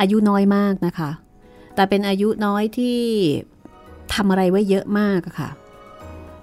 [0.00, 1.10] อายุน้อยมากนะคะ
[1.74, 2.98] แต่เป็นอายุน้อยที่
[4.14, 5.50] ทำอะไรไว้เยอะมากอะค่ะ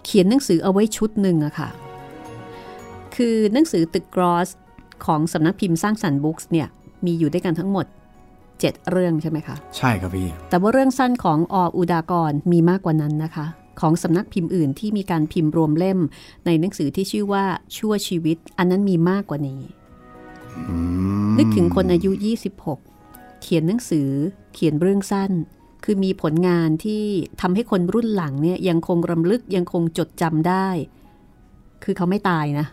[0.05, 1.69] เขียนหนังสือเอาไว้ชุดหนึ่งอะค่ะ
[3.15, 4.49] คือหนังสือตึกกรอส
[5.05, 6.67] ของสำนักพิมพ์สร้างสรรค์บุ๊กส์เนี่ย
[7.05, 7.85] มีอยู่ด้วยกันทั้งหมด
[8.37, 13.45] 7 เรื่องใช่ไหมคะ ใช่ครับพี่ แต่ว่าเรื่องสั้นของออุดากรมีมากกว่านั้นนะคะ
[13.81, 15.99] ของสำนักพิมพ์อื่นที่มีการพิมพ์รวมเล่ม
[16.45, 17.45] ในหนังสือที่ชื่อว่า
[17.77, 19.80] ชั่วชีวิต อันนั้นมีมากกว่านี้อืม
[21.37, 22.11] นึกถึงคนอายุ
[22.77, 24.09] 26 เขียนหนังสือ
[24.53, 25.31] เขียนเรื่องสั้น
[25.83, 27.03] คือมีผลงานที่
[27.41, 30.67] ทำให้คนรุ่นหลังเนี่ยยังคงรำลึกยังคงจดจำได้
[31.83, 32.65] คือเขาไม่ตายนะ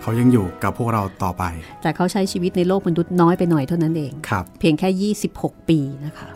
[0.00, 1.44] เขายังอยู่กับพวกเราต่อไป
[1.82, 6.28] แต่เขาใช้ชีวิตในโลกมนุษย์น้อยไปหน่อยเท่านั้นเองครับ เพียงแค่ 26 ปีนะคะ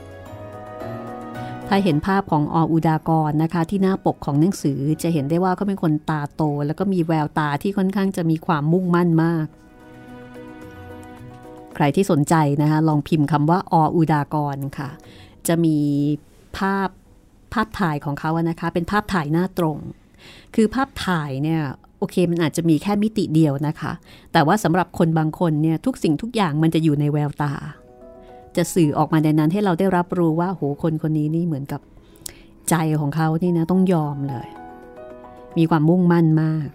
[1.68, 9.46] ถ้าเห็นภาพของออุดากรนะคะ ที่หน้าปกของหนังสือจะเห็นได้ว่าเขาเป็นคนตาโต แล้วก็มีแววตาที่ค่อนข้างจะมีความมุ่งมั่นมาก
[11.74, 14.90] ใครที่สนใจนะคะลองพิมพ์คำว่าออุดากรค่ะ
[15.48, 15.78] จะมี
[16.58, 16.88] ภาพ
[17.52, 19.78] ภาพถ่ายของเขาอะนะคะ เป็นภาพถ่ายหน้าตรง
[20.54, 21.60] คือภาพถ่ายเนี่ย
[21.98, 23.92] โอเคมันอาจจะมีแค่มิติเดียวนะคะ
[24.32, 27.52] แต่ว่าสำหรับคนบางคนเนี่ยทุกสิ่งทุกอย่างมันจะอยู่ในแววตา
[28.56, 31.80] จะสื่อออกมาในนั้นให้เราได้รับรู้ว่าโหคนคนนี้นี่เหมือนกับ
[32.70, 34.48] ใจของเขานี่นะต้องยอมเลย
[35.58, 36.66] มีความมุ่งมั่นมาก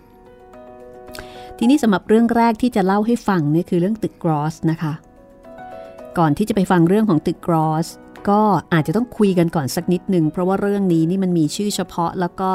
[1.57, 4.93] ทีนี้สำหรับเรื่องแรกที่จะเล่าให้ฟังเนี่ยคือเรื่องตึกกรอสนะคะ
[6.17, 7.87] ก่อนที่จะไปฟังเรื่องของตึกกรอส
[8.29, 8.41] ก็
[8.73, 12.49] อาจจะต้องคุยกันก่อนสักนิดหนึ่งเพราะว่าเรื่องนี้นี่มันมีชื่อเฉพาะแล้วก็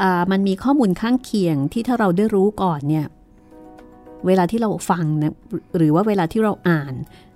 [0.00, 3.06] อ่ามันมีข้อมูลข้างเคียงที่ถ้าเราได้รู้ก่อนเนี่ย
[4.26, 5.34] เวลาที่เราฟังนะ
[5.76, 6.94] หรือว่าเวลาที่เราอ่าน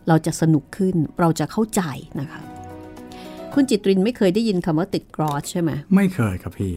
[0.08, 1.82] เราจะสนุกขึ้นเราจะเข้าใจ
[2.20, 2.40] นะคะ
[3.54, 6.72] คุณจิตรินไม่เคยได้ยินคำว่าตึกกรอสใช่ไหมไม่เคยครับพี่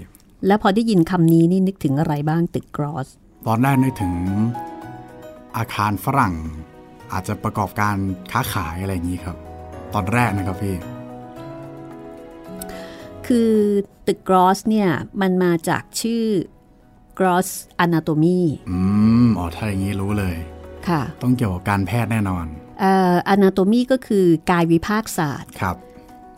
[0.47, 3.07] แล้วพอได้ยินคำนี้นี่นึกถึงอะไรบ้างตึกกรอส
[3.47, 4.13] ตอนแรกนึกถึง
[5.57, 6.33] อาคารฝรั่ง
[7.13, 7.95] อาจจะประกอบการ
[8.31, 9.37] ค้าขายอะไรอย่างนี้ครับ
[9.93, 10.75] ตอนแรกนะครับพี่
[13.27, 13.53] คือ
[14.07, 14.89] ตึกกรอสเนี่ย
[15.21, 16.25] มันมาจากชื่อ
[17.19, 17.49] gross
[17.85, 18.77] anatomy อื
[19.25, 20.35] ม อ๋อ ถ้าอย่างนี้รู้เลย
[20.87, 22.45] ค่ะ ต้องเกี่ยวกับการแพทย์แน่นอน
[22.79, 25.75] เอ่อ anatomy ก็คือกายวิภาคศาสตร์ ครับ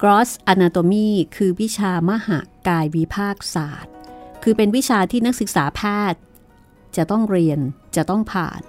[0.02, 2.40] gross anatomy คือวิชามหา
[2.70, 3.92] กายวิภาคศาสตร์
[4.44, 6.20] คือเป็นวิชาที่นักศึกษาแพทย์
[6.98, 7.60] จะต้องเรียน
[7.96, 8.62] จะต้องผ่าน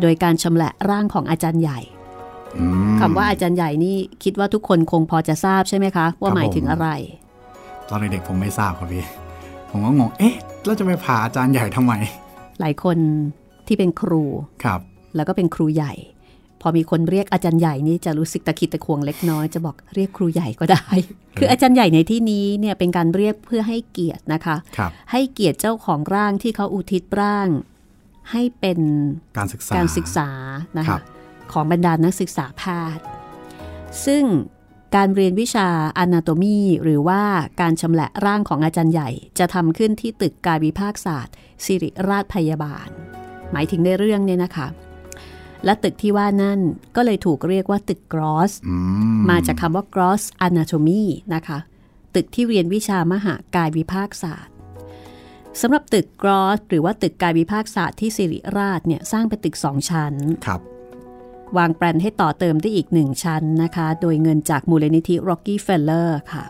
[0.00, 1.80] โดยการชำละร่างของอาจารย์ใหญ่
[2.58, 2.64] อื
[2.94, 6.88] มคำว่าอาจารย์ใหญ่นี่คิดว่าทุกคนคงพอจะทราบใช่ไหมคะ ว่าครับหมายถึงผมอะไร
[7.88, 9.04] ตอนเด็กๆผมไม่ทราบครับพี่
[9.70, 11.92] ผมก็งงเอ๊ะแล้วจะไปผ่าอาจารย์ใหญ่ทำไม
[12.60, 12.98] หลายคน
[13.66, 14.22] ที่เป็นครู
[14.64, 14.80] ครับ
[15.16, 15.92] แล้วก็เป็นครูใหญ่
[16.60, 20.84] พอมีคนเรียกอาจารย์ใหญ่นี่จะรู้สึกตะขิดตะขวงเล็กน้อยจะบอกเรียกครูใหญ่ก็ได้
[21.38, 27.48] คืออาจารย์ใหญ่ในที่นี้เนี่ยเป็นการเรียกเพื่อให้เกียรตินะคะครับให้เกียรติเจ้าของร่างที่เขาอุทิศร่าง
[28.32, 28.78] ให้เป็น
[29.38, 30.28] การศึกษาการศึกษา
[30.78, 31.00] นะครัคะบ
[31.52, 32.62] ของบรรดานักศึกษาแพ
[32.96, 33.04] ทย์
[34.06, 34.24] ซึ่ง
[34.96, 35.68] การเรียนวิชา
[36.02, 37.22] anatomy หรือว่า
[37.60, 42.88] การชำละร่างของอาจารย์ใหญ่ จะทำขึ้นที่ตึกกายวิภาคศาสตร์ ศิริราชพยาบาล
[43.52, 44.66] หมายถึงในเรื่องเนี่ยนะคะ
[45.64, 46.60] และตึกที่ว่านั่น
[46.96, 48.76] ก็เลยถูกเรียกว่าตึกกรอสอื
[49.30, 51.58] มาจากคำว่า gross anatomy นะคะ
[52.14, 54.52] ตึกที่เรียนวิชามหากายวิภาคศาสตร์
[55.60, 60.14] สำหรับตึก gross หรือว่าตึกกายวิภาคศาสตร์ที่สิริราชเนี่ยสร้างเป็นตึกสองชั้น
[60.46, 60.60] ครับ
[61.56, 66.44] วางแปลนให้ต่อเติมได้อีกหนึ่งชั้นนะคะ โดยเงินจากมูลนิธิ Rockefeller ค่ะ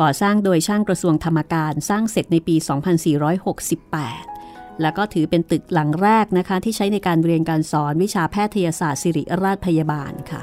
[0.00, 4.37] ก่อสร้างโดยช่างกระทรวงธรรมการสร้างเสร็จในปี 2468
[4.82, 10.42] แล้วก็ถือเป็นตึกหลังแรกนะคะ ที่ใช้ในการเรียนการสอนวิชาแพทยศาสตร์ศิริราชพยาบาลค่ะ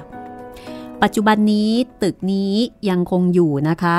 [1.03, 1.71] ปัจจุบันนี้
[2.03, 2.53] ตึกนี้
[2.89, 3.97] ยังคงอยู่นะคะ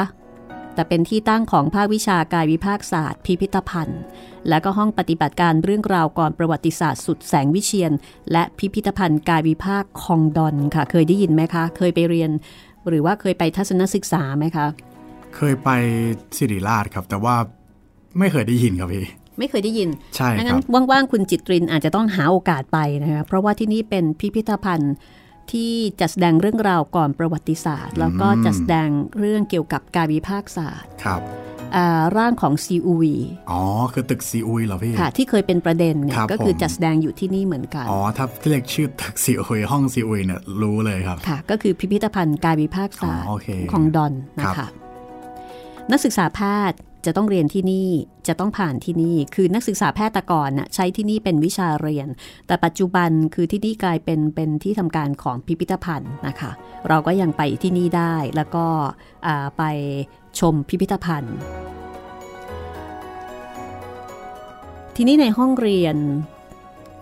[0.75, 4.03] แต่เป็นที่ตั้งของภาควิชากายวิภาคศาสตร์ พิพิธภัณฑ์
[4.49, 7.93] และก็ห้องปฏิบัติการเรื่องราวก่อนประวัติศาสตร์สุดแสงวิเชียน
[8.33, 12.31] และพิพิธภัณฑ์กายวิภาคคองดอนค่ะ เคยได้ยินไหมคะ เคยไปเรียน
[12.89, 14.67] หรือว่าเคยไปทัศนศึกษาไหมคะ
[15.37, 15.71] เคยไป
[16.37, 17.37] สิริราชครับ แต่ว่า
[18.19, 19.05] ไม่เคยได้ยินครับพี่
[19.39, 24.95] ไม่เคยได้ยินใช่ดังคนั้รันบว่างๆคุณจิตรินอาจจะต้องหาโอกาสไปนะคะเพราะว่าที่นี่เป็นพิพิธภัณฑ์
[25.53, 31.23] ที่จัดแสดงเรื่องราวก่อนประวัติศาสตร์ แล้วก็จัดแสดงเรื่องเกี่ยวกับการวิพากษ์ศาสตร์ครับ
[31.77, 33.17] อ่าร่างของซีอูวี
[33.51, 33.61] อ๋อ
[33.93, 44.71] คือตึกซีอุยเหรอพี่ ค่ะ ที่เคยเป็นประเด็นเนี่คยรับก็คือผมจัดแสดงอยู่ที่นี่เหมือนกัน อ๋อ ถ้าเรียกชื่อตึกซีอุยห้องซีอุยเนี่ยรู้เลยครับ ค่ะ ก็คือพิพิธภัณฑ์การวิพากษ์ศาสตอ๋ร์อโอเคของดอนนะครัคะบ
[45.91, 47.89] นักศึกษาแพทย์ จะต้องเรียนที่นี่
[48.29, 52.09] จะต้องผ่านที่นี่ คือนักศึกษาแพทย์แตะก่อนน่ะใช้ที่นี่เป็นวิชาเรียน
[52.47, 56.51] แต่ปัจจุบันคือที่นี่กลายเป็นเป็นที่ทำการของพิพิธภัณฑ์นะคะ
[56.89, 58.67] เราก็ยังไปที่นี่ได้แล้วก็
[59.27, 59.63] อ่าไป
[60.41, 61.37] ชมพิพิธภัณฑ์
[64.97, 65.97] ทีนี้ในห้องเรียน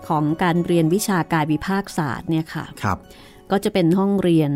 [0.07, 2.97] ของการเรียนวิชาการวิพากษ์ศาสตร์เนี่ยค่ะครับ
[3.51, 4.51] ก็จะเป็นห้องเรียน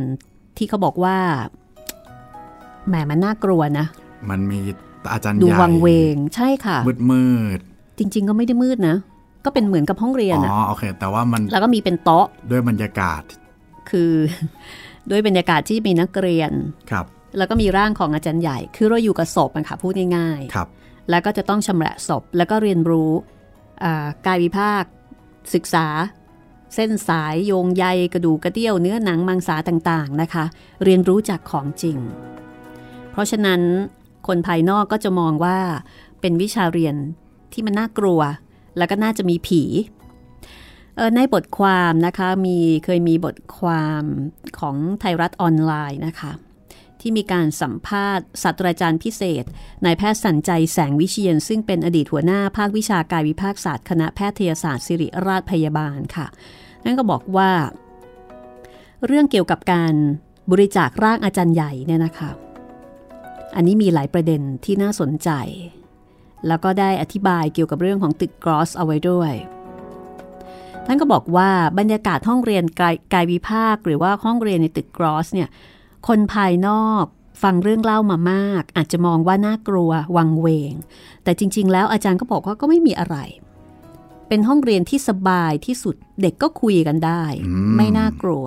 [0.57, 1.17] ที่เขาบอกว่า
[2.87, 3.85] แหมมันน่ากลัวนะ
[4.29, 4.59] มันมี
[5.13, 7.25] อาจารย์ดูใหญ่วังเวงใช่ค่ะ มืดมื
[7.57, 7.59] ด
[7.97, 8.95] จริง ๆ ก็ไม่ได้มืดนะ
[9.45, 13.21] ก็เป็นเหมือนกับห้องเรียนอ๋อะอโอเค แต่ว่ามันแล้วก็มีเป็นโต๊ะด้วยบรรยากาศ
[13.89, 14.11] คือ
[15.11, 16.51] ด้วยบรรยากาศที่มีนักเรียน
[16.91, 17.05] ครับ
[17.37, 23.11] แล้วก็มีร่างของอาจารย์ใหญ่ คือเราอยู่กับศพอะค่ะพูดง่ายครับๆแล้วก็จะต้องชำระศพแล้วก็เรียนรู้
[23.83, 24.83] อ่ากายวิภาค
[25.53, 25.87] ศึกษา
[26.75, 30.45] เส้นสายโยงใยกระดูกกระเดี่ยวเนื้อหนังมังสาต่างๆนะคะ
[30.83, 31.97] เรียนรู้จากของจริง
[33.11, 33.61] เพราะฉะนั้น
[34.27, 35.57] คนภายนอกก็จะมองว่า
[36.21, 36.95] เป็นวิชาเรียน
[37.53, 38.21] ที่มันน่ากลัว
[38.77, 39.63] แล้วก็น่าจะมีผี
[41.15, 44.03] ในบทความนะคะมีเคยมีบทความ
[44.59, 46.31] ของไทยรัฐออนไลน์นะคะ
[47.01, 49.43] ที่มีการสัมภาษณ์ศาสตราจารย์พิเศษ
[49.85, 56.27] นายแพทย์สัญใจแสงวิเชียน ซึ่งเป็นอดีตหัวหน้าภาควิชาการวิภาคศาสตร์คณะแพทยศาสตร์ศิริราชพยาบาลค่ะ
[56.85, 57.51] นั่นก็บอกว่า
[59.05, 59.93] เรื่องเกี่ยวกับการ
[60.51, 62.29] บริจาคร่างอาจารย์ใหญ่เนี่ยนะคะ
[63.55, 65.29] อันนี้มีหลายประเด็นที่น่าสนใจ
[66.47, 69.33] แล้วก็ได้อธิบายเกี่ยวกับเรื่องของตึกกรอสเอาไว้ด้วย
[70.85, 75.49] ท่านก็บอกว่าบรรยากาศห้องเรียนกายกายวิภาค หรือว่าห้องเรียนในตึกกรอสเนี่ย
[76.07, 77.05] คนภายนอก
[77.43, 80.73] ฟังเรื่องเล่ามามาก อาจจะมองว่าน่ากลัววังเวง
[81.23, 83.17] แต่จริง ๆ แล้วอาจารย์ก็บอกว่าก็ไม่มีอะไร
[84.27, 88.45] เป็นห้องเรียนที่สบายที่สุดเด็กก็คุยกันได้อืมไม่น่ากลัว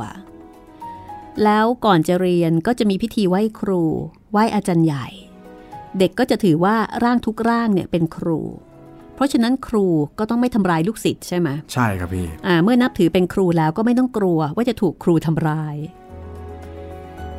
[1.44, 3.82] แล้วก่อนจะเรียนก็จะมีพิธีไหว้ครู
[4.32, 5.06] ไหว้อาจารย์ใหญ่
[5.98, 8.40] เด็กก็จะถือว่าร่างทุกร่างเนี่ยเป็นครู
[9.14, 9.86] เพราะฉะนั้นครู
[10.18, 15.76] ก็ต้องไม่ทำร้ายลูกศิษย์ใช่ไหมใช่ครับพี่อ่าเมื่อนับถือเป็นครูแล้วก็ไม่ต้องกลัวว่าจะถูกครูทำร้าย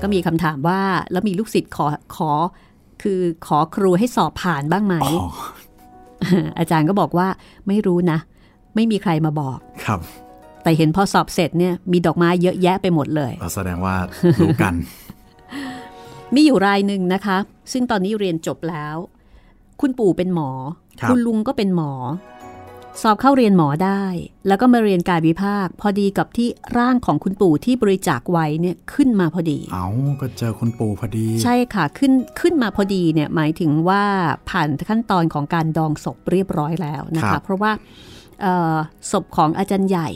[0.01, 0.81] ก็มีคำถามว่า
[1.11, 1.85] แล้วมีลูกศิษย์ขอ
[2.15, 2.31] ขอ
[3.03, 5.29] คือขอครูให้สอบผ่านบ้างไหมอ๋อ
[6.59, 7.27] อาจารย์ก็บอกว่า
[7.67, 8.19] ไม่รู้นะ
[8.75, 9.99] ไม่มีใครมาบอกครับ
[10.63, 13.95] แต่เห็นพอสอบเสร็จเนี่ยมีดอกไม้เยอะแยะไปหมดเลยเราแสดงว่า
[14.41, 14.73] รู้กัน
[16.33, 17.37] มีอยู่รายหนึ่งนะคะ
[17.71, 18.95] ซึ่งตอนนี้เรียนจบแล้ว
[19.81, 20.51] คุณปู่เป็นหมอ
[21.01, 21.93] ครับณลุงก็เป็นหมอ
[23.01, 24.03] สอบเข้าเรียนหมอได้
[24.47, 26.47] แล้วก็มาเรียนการวิภาค พอดีกับที่
[26.77, 29.87] ร่างของคุณปู่ที่บริจาคไว้เนี่ยขึ้นมาพอดี เอา
[30.21, 34.03] ก็เจอคุณปู่พอดี ใช่ค่ะขึ้นขึ้นมาพอดีเนี่ยหมายถึงว่า
[34.49, 37.71] ผ่านขั้นตอนของการดองศพเรียบร้อยแล้วนะครัคะบเพราะว่า
[38.41, 38.75] เอ่อ
[39.11, 40.09] ศพของอาจารย์ใหญ่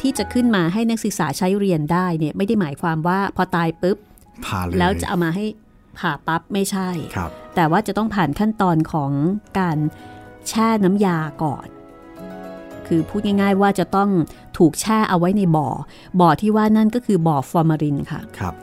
[0.00, 3.96] ที่จะขึ้นมาให้นักศึกษาใช้เรียนได้เนี่ยไม่ได้หมายความว่าพอตายปุ๊บ
[4.46, 5.44] ผ่าเลยแล้วจะเอามาให้
[5.98, 9.10] ผ่าปั๊บไม่ใช่ครับแต่ว่าจะต้องผ่านขั้นตอนของ
[9.58, 9.78] การ
[10.48, 11.66] แช่น้ำยาก่อน
[12.86, 14.10] คือพูดง่าย ๆ ว่าจะต้อง
[14.58, 15.68] ถูกแช่เอาไว้ในบ่อ
[16.20, 18.54] บ่อที่ว่านั่นก็คือบ่อฟอร์มาลินค่ะครับ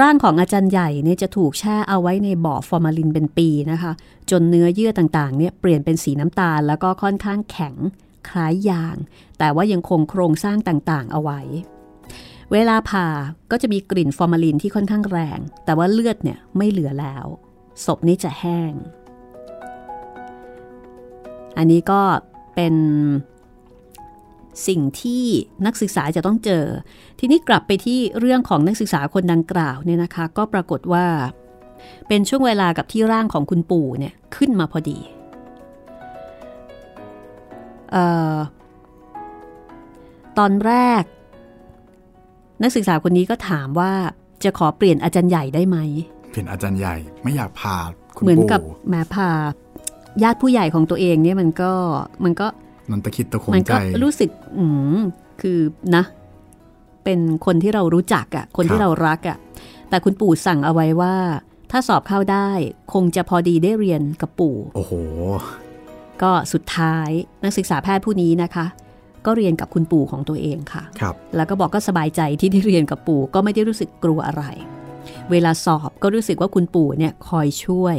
[0.00, 3.92] ร่างของอาจารย์ใหญ่เนี่ยจะถูกแช่เอาไว้ในบ่อฟอร์มาลินเป็นปีนะคะ
[4.30, 7.74] จนเนื้อเยื่อต่างๆเนี่ยเปลี่ยนเป็นสีน้ำตาลแล้วก็ค่อนข้างแข็ง
[8.28, 8.96] คล้ายยาง
[9.38, 11.40] แต่ว่ายังคงโครงสร้างต่างๆ เอาไว้
[12.52, 13.08] เวลาผ่า
[13.50, 17.26] ก็จะมีกลิ่นฟอร์มาลินที่ค่อนข้างแรง แต่ว่าเลือดเนี่ยไม่เหลือแล้ว
[17.84, 18.72] ศพนี่จะแห้ง
[21.58, 22.00] อันนี้ก็
[22.54, 22.74] เป็น
[24.68, 25.24] สิ่งที่
[25.66, 26.64] นักศึกษาจะต้องเจอ
[27.18, 31.06] ทีนี้กลับไปที่เรื่องของนักศึกษาคนดังกล่าวเนี่ยนะคะ ก็ปรากฏว่า
[32.08, 34.98] เป็นช่วงเวลากับที่ร่างของคุณปู่เนี่ยขึ้นมาพอดี
[37.94, 37.96] อ
[38.34, 38.36] อ
[40.38, 41.02] ตอนแรก
[42.62, 43.92] นักศึกษาคนนี้ก็ถามว่า
[44.44, 45.78] จะขอเปลี่ยนอาจารย์ใหญ่ได้ไหม
[46.32, 47.76] เป็นอาจารย์ใหญ่ไม่อยากผ่า
[48.16, 49.30] คุณเหมือนปู่กับแหม้พา
[50.22, 51.72] ญาติผู้ใหญ่ของตัวเองเนี่ยมันก็
[52.24, 52.46] มันก็
[52.90, 54.64] นันตะคิดตะคงมันใจก็รู้สึกอื
[54.96, 54.98] ม
[55.40, 55.58] คือ
[55.96, 56.04] นะ
[57.04, 59.38] เป็นคนที่เรารู้จักอะ่ะ คนที่เรารักอะ่ะ
[59.88, 61.14] แต่คุณปู่สั่งเอาไว้ว่า
[61.70, 62.48] ถ้าสอบเข้าได้
[62.92, 64.92] คงจะพอดีได้เรียนกับปู่ โอ้โห
[66.22, 67.10] ก็สุดท้าย
[67.44, 68.66] นักศึกษาแพทย์ผู้นี้นะคะ
[69.26, 74.44] ก็เรียนกับคุณปู่ของตัวเองค่ะครับแล้วก็บอกก็สบายใจที่ได้เรียนกับปู่ก็ไม่ได้รู้สึกกลัวอะไร
[75.30, 77.96] เวลาสอบก็รู้สึกว่าคุณปู่เนี่ยคอยช่วย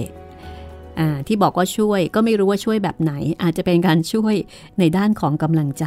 [0.99, 4.36] อ่าที่บอกว่าช่วยก็ไม่รู้ว่าช่วยแบบไหน อาจจะเป็นการช่วย
[4.80, 5.86] ในด้านของกำลังใจ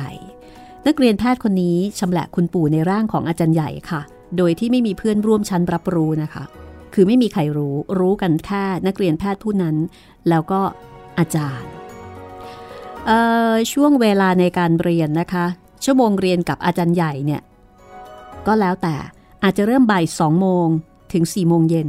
[0.86, 4.00] นักเรียนแพทย์คนนี้ชำแหละคุณปู่ในร่างของอาจารย์ใหญ่ค่ะ
[4.36, 6.44] โดยที่ไม่มีเพื่อนร่วมชั้นรับรู้นะคะ
[6.94, 9.76] คือไม่มีใครรู้รู้กันแค่นักเรียนแพทย์ผู้นั้น
[10.28, 10.60] แล้วก็
[11.18, 11.77] อาจารย์
[13.72, 15.46] ช่วงเวลาในการเรียนนะคะ
[15.84, 17.42] ชั่วโมงเรียนกับอาจารย์ใหญ่เนี่ย
[18.46, 18.94] ก็แล้วแต่
[19.42, 20.66] อาจจะเริ่มบ่ายสองโมง
[21.12, 21.88] ถึง4ี่โมงเย็น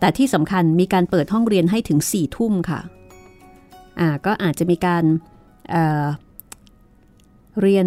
[0.00, 2.80] แต่ที่สำคัญมีการเปิดห้องเรียนให้ถึง4ี่ทุ่มค่ะ
[4.00, 5.04] อ่าก็อาจจะมีการ
[5.70, 7.86] เเรียน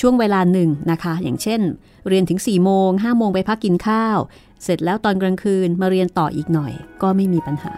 [0.00, 1.60] ช่วงเวลาหนึ่งนะคะ อย่างเช่น
[2.08, 4.18] เรียนถึง4ี่โมงห้าโมงไปพักกินข้าว
[4.62, 7.72] เสร็จแล้วตอนกลางคืนมาเรียนต่ออีกหน่อย ก็ไม่มีปัญหา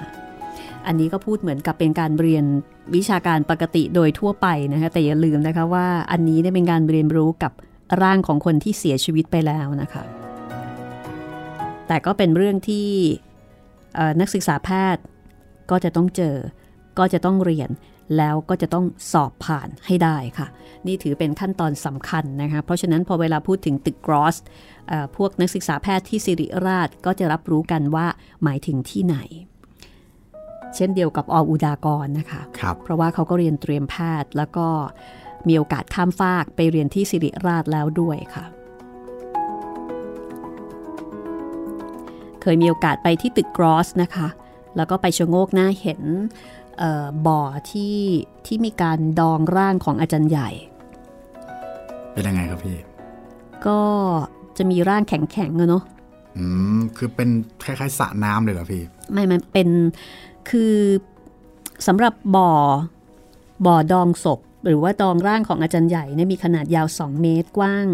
[0.86, 2.44] อันนี้ก็พูดเหมือนกับเป็นการเรียน
[2.94, 7.52] วิชาการปกติโดยทั่วไปนะคะแต่อย่าลืมนะคะว่าอันนี้ได้เป็นการเรียนรู้กับ
[8.02, 10.04] ร่างของคนที่เสียชีวิตไปแล้วนะคะ
[11.88, 12.88] แต่ก็เป็นเรื่องที่
[14.20, 15.02] นักศึกษาแพทย์
[15.70, 16.36] ก็จะต้องเจอ
[16.98, 17.70] ก็จะต้องเรียน
[18.16, 20.46] แล้วก็จะต้องสอบผ่านให้ได้ค่ะ
[20.86, 24.36] นี่ถือเป็นขั้นตอนสำคัญนะคะ เพราะฉะนั้นพอเวลาพูดถึงตึกกรอส
[25.16, 28.06] พวกนักศึกษาแพทย์ที่สิริราชก็จะรับรู้กันว่า
[28.44, 29.16] หมายถึงที่ไหน
[30.76, 34.66] เช่นเดียวกับออุดากรนะคะคเพราะว่าเขาก็เรียนเตรียมแพทย์แล้วก็
[35.48, 38.44] มีโอกาสข้ามฟากไปเรียนที่สิริราชแล้วด้วยค่ะ
[42.42, 44.28] เคยมีโอกาสไปที่ตึกกรอสนะคะ
[44.76, 46.02] แล้วก็ไปชะโงกหน้าเห็น
[47.26, 47.96] บ่อที่
[48.46, 50.50] ที่มีการดองร่างของอาจารย์ใหญ่
[52.12, 52.78] เป็นยังไงครับพี่
[53.66, 53.80] ก็
[54.56, 55.82] จะมีร่างแข็งๆเนาะ
[56.36, 56.44] อื
[56.76, 57.28] ม คือเป็น
[57.64, 59.68] คล้ายๆสระน้ำเลยเหรอพี่ ไม่มันเป็น
[60.50, 60.76] คือ
[61.86, 62.50] สำหรับบ่อ
[63.66, 67.86] บ่อดองศพ หรือว่าตองร่างของอาจารย์ใหญ่เนี่ยมีขนาดยาว 2 เมตรกว้าง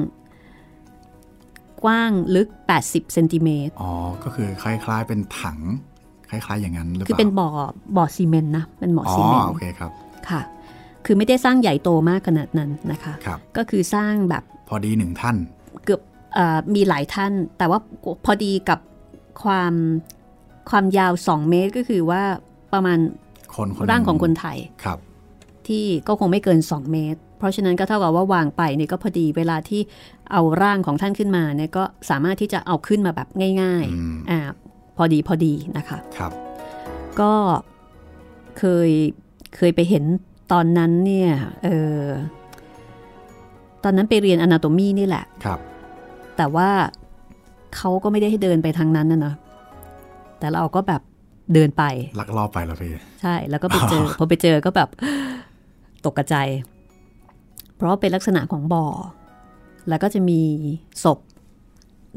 [1.84, 2.48] กว้างลึก
[2.80, 3.92] 80เซนติเมตรอ๋อ
[4.24, 5.58] ก็คือคล้ายๆเป็นถัง
[6.30, 7.48] คล้ายๆอย่างนั้นหรือเปล่าคือเป็นบ่อ
[7.96, 9.90] บ่อซีเมนต์นะเป็นบ่อซีเมนต์โอเคครับ
[10.28, 10.40] ค่ะ
[11.04, 15.36] คือไม่ได้สร้างใหญ่โตมากขนาดนั้นนะคะครับก็คือสร้างแบบพอดีหนึ่งท่าน
[15.84, 16.00] เกือบ
[16.74, 17.78] มีหลายท่าน แต่ว่า
[18.24, 18.80] พอดีกับ
[19.42, 19.74] ความ
[20.70, 22.22] ความยาว 2 เมตรก็คือว่า
[22.72, 22.98] ประมาณ
[23.54, 24.98] คนร่างของคนไทยครับ
[25.66, 29.80] ที่ก็คงไม่เกิน 2 เมตร เพราะฉะนั้นก็เท่ากับว่าวางไปเนี่ยก็พอดีเวลาที่
[30.32, 33.28] เอาร่างของท่านขึ้นมาเนี่ยก็สามารถที่จะเอาขึ้นมาแบบ
[33.62, 34.38] ง่ายๆอ่า
[34.96, 36.32] พอดีพอดีนะคะครับ
[37.20, 37.32] ก็
[38.58, 38.90] เคย
[39.56, 40.04] เคยไปเห็น
[40.52, 41.30] ตอนนั้นเนี่ย
[41.64, 41.68] เอ
[42.00, 42.04] อ
[43.84, 45.58] ตอนนั้นไปเรียนอนาโตมีนี่แหละครับ
[46.36, 46.70] แต่ว่า
[47.76, 49.34] เขาก็ไม่ได้ให้เดินไปทางนั้นนะนะ
[50.40, 51.02] แต่เราก็แบบ
[51.54, 51.82] เดินไป
[52.20, 54.88] ลักลอบไปแล้วพี่ใช่ แล้วก็ไปเจอพอไปเจอก็แบบ
[56.04, 56.48] ตกกระจาย
[57.76, 58.84] เพราะเป็นลักษณะของบ่อ
[59.88, 60.40] แล้วก็จะมี
[61.04, 61.18] ศพ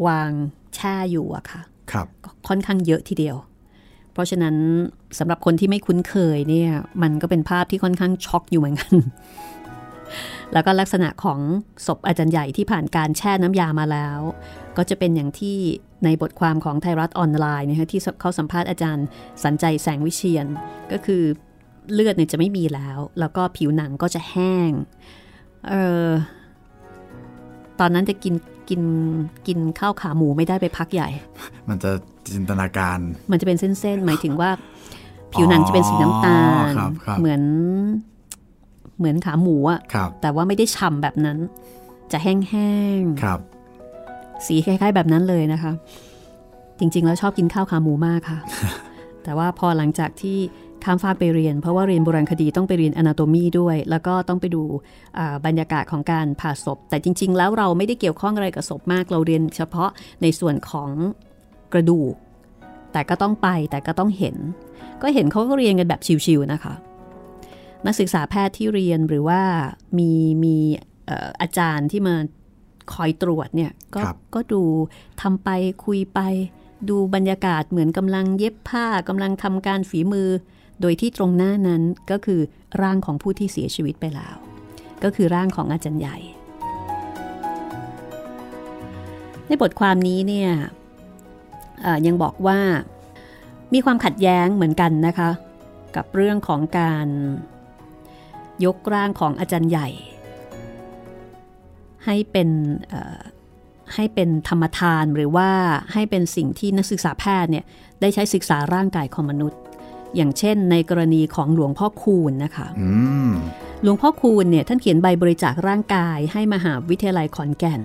[0.07, 0.29] วาง
[0.75, 1.61] แช่อยู่อะค่ะ
[1.91, 2.07] ครับ
[2.47, 3.37] ค่อนข้างเยอะทีเดียว
[4.13, 4.55] เพราะฉะนั้น
[5.19, 6.71] สำหรับคนที่ไม่คุ้นเคยเนี่ย
[7.01, 8.93] มันก็เป็นภาพที่ค่อนข้างช็อกอยู่เหมือนกัน
[10.53, 11.39] แล้วก็ลักษณะของ
[11.85, 14.19] ศพอาจารย์ใหญ่ที่ผ่านการแช่น้ำยามาแล้ว
[14.77, 15.57] ก็จะเป็นอย่างที่
[16.03, 19.05] ในบทความของไทยรัฐออนไลน์นะคะที่เขาสัมภาษณ์อาจารย์
[19.43, 20.47] สันใจแสงวิเชียน
[20.91, 21.23] ก็คือ
[21.93, 24.71] เลือดเนี่ยจะไม่มีแล้ว แล้วก็ผิวหนังก็จะแห้ง
[25.67, 25.73] เอ
[26.05, 26.07] อ
[27.79, 28.33] ตอนนั้นจะกิน
[28.69, 28.81] กิน
[29.47, 31.09] กินข้าวขาหมูไม่ได้ไปพักใหญ่
[31.69, 31.91] มันจะ
[32.33, 32.99] จินตนาการ
[33.31, 34.49] มันจะเป็นเส้นๆ หมายถึงว่า
[35.33, 36.39] ผิวหนังจะเป็นสีน้ำตา
[36.71, 36.73] ล
[37.19, 37.41] เหมือน
[38.97, 39.79] เหมือนขาหมูอะ
[40.21, 41.37] แต่ว่าไม่ได้ฉ่ำแบบนั้น
[42.11, 45.71] จะแห้งๆสีคล้าย ๆ แบบนั้นเลยนะคะ
[46.79, 48.39] จริง ๆ แล้วชอบกินข้าวขาหมูมากค่ะ
[49.23, 50.37] แต่ว่าพอหลังจากที่
[50.83, 54.63] ข้ามฟากไปเรียน เพราะว่าเรียนโบราณคดีต้องไปเรียนอนาโตมีด้วย แล้วก็ต้องไปดู
[55.45, 59.89] บรรยากาศของการผ่าศพ แต่จริง ๆ แล้วเราไม่ได้เกี่ยวข้องอะไรกับศพมาก เราเรียนเฉพาะ
[60.21, 60.89] ในส่วนของ
[61.73, 62.13] กระดูก
[62.93, 64.35] แต่ก็ต้องไปแต่ก็ต้องเห็น
[65.01, 66.73] ก็เห็นเขาก็เรียนกันแบบชิวๆนะคะ
[67.85, 69.41] นักศึกษาแพทย์ที่เรียนหรือว่า
[69.97, 70.11] มี
[70.43, 70.55] มี
[71.41, 72.15] อาจารย์ที่มา
[72.93, 74.01] คอยตรวจเนี่ยก็
[74.35, 74.63] ก็ดู
[75.21, 75.49] ทำไป
[75.85, 76.19] คุยไป
[76.89, 80.29] ดูบรรยากาศเหมือนกำลังเย็บผ้ากำลังทำการฝีมือ
[80.81, 81.81] โดยที่ตรงหน้านั้น
[82.11, 82.41] ก็คือ
[82.81, 84.35] ร่างของผู้ที่เสียชีวิตไปแล้ว
[85.03, 86.17] ก็คือร่างของอาจารย์ใหญ่
[89.47, 90.49] ในบทความนี้เนี่ย
[92.07, 92.59] ยังบอกว่า
[93.73, 95.29] มีความขัดแย้งเหมือนกันนะคะ
[95.95, 97.07] กับเรื่องของการ
[98.65, 99.89] ยกร่างของอาจารย์ใหญ่
[102.05, 102.49] ให้เป็น
[103.95, 105.49] ให้เป็นธรรมทานหรือว่า
[105.93, 107.65] ให้เป็นสิ่งที่นักศึกษาแพทย์เนี่ย
[108.01, 109.59] ได้ใช้ศึกษาร่างกายของมนุษย์
[110.15, 112.67] อย่างเช่น ในกรณีของหลวงพ่อคูณนะคะ
[113.83, 117.81] หลวงพ่อคูณเนี่ยท่านเขียนใบบริจาคร่างกายให้มหาวิทยาลัยขอนแก่น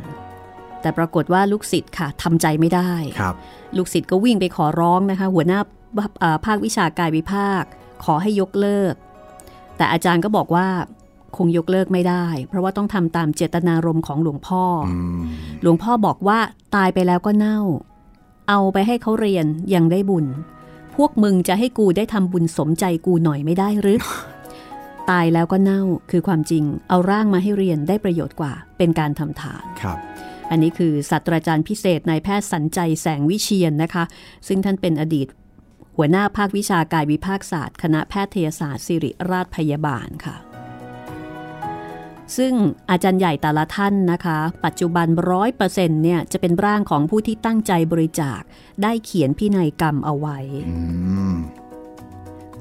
[0.81, 2.93] แต่ปรากฏว่าลูกศิษย์ค่ะทำใจไม่ได้
[3.77, 5.61] ลูกศิษย์ก็วิ่งไปขอร้องนะคะ หัวหน้า
[6.47, 7.65] ภาควิชากายวิภาค
[8.05, 8.95] ขอให้ยกเลิก
[9.79, 10.67] แต่อาจารย์ก็บอกว่า
[11.37, 15.21] คงยกเลิกไม่ได้ เพราะว่าต้องทำตามเจตนารมณ์ของหลวงพ่อออืม
[15.63, 16.39] หลวงพ่อบอกว่า
[16.77, 17.59] ตายไปแล้วก็เน่า
[18.49, 20.27] เอาไปให้เขาเรียนยังได้บุญ
[20.97, 23.99] พวกมึงจะให้กูได้ทำบุญสมใจกูหน่อยไม่ได้หรือ
[25.11, 29.99] ตายแล้วก็เน่าคือความจริง เอาร่างมาให้เรียนได้ประโยชน์กว่า เป็นการทำทานครับ
[30.51, 34.05] อันนี้คือศาสตราจารย์พิเศษนายแพทย์สัญใจแสงวิเชียนนะคะ
[34.49, 35.27] ซึ่งท่านเป็นอดีต
[36.01, 40.37] หัวหน้าภาควิชากายวิภาคศาสตร์ คณะแพทยศาสตร์ศิริราชพยาบาลค่ะ
[42.37, 42.55] ซึ่ง
[42.91, 48.41] อาจารย์ใหญ่แต่ละท่านนะคะ ปัจจุบันร้อยเปอร์เซ็นต์เนี่ยจะเป็นร่างของผู้ที่ตั้งใจบริจาค
[48.83, 50.39] ได้เขียนพินัยกรรมเอาไว้
[50.69, 50.79] อื
[51.35, 51.37] ม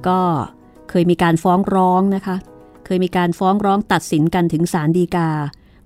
[0.08, 0.22] ก็
[0.90, 2.36] เคยมีการฟ้องร้องนะคะ
[2.86, 5.30] เคยมีการฟ้องร้องตัดสินกันถึงศาลฎีกา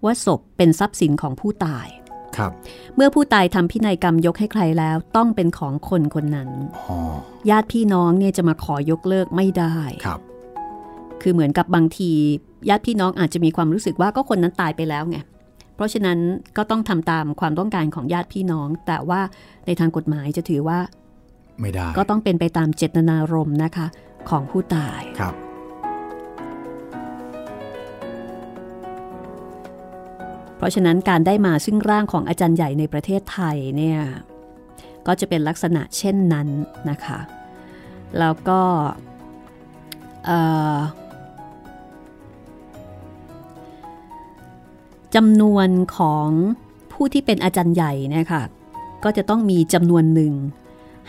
[0.03, 2.00] ว่าศพเป็นทรัพย์สินของผู้ตายครับ
[2.95, 6.97] เมื่อผู้ตายทำพินัยกรรมยกให้ใครแล้ว ต้องเป็นของคนคนนั้นอ๋อ
[7.49, 9.75] ญาติพี่น้องเนี่ยจะมาขอยกเลิกไม่ได้
[10.05, 10.19] ครับ
[11.21, 12.11] คือเหมือนกับบางที
[12.69, 15.17] ญาติพี่น้องอาจจะมีความรู้สึกว่าก็คนนั้นตายไปแล้วไง
[15.75, 16.19] เพราะฉะนั้น
[16.57, 19.21] ก็ต้องทำตามความต้องการของญาติพี่น้อง แต่ว่า
[19.65, 20.79] ในทางกฎหมายจะถือว่า
[21.61, 23.87] ไม่ได้ ก็ต้องเป็นไปตามเจตนารมณ์นะคะ
[24.29, 25.33] ของผู้ตายครับ
[30.61, 33.99] เพราะฉะนั้นการได้มาซึ่งร่างของอาจารย์ใหญ่ในประเทศไทยเนี่ย
[35.07, 36.47] ก็จะเป็นลักษณะเช่นนั้น
[36.89, 37.19] นะคะ
[38.19, 38.61] แล้วก็
[45.15, 46.27] จำนวนของ
[46.91, 48.43] ผู้ที่เป็นอาจารย์ใหญ่เนะคะ
[49.03, 50.33] ก็จะต้องมีจำนวนหนึ่ง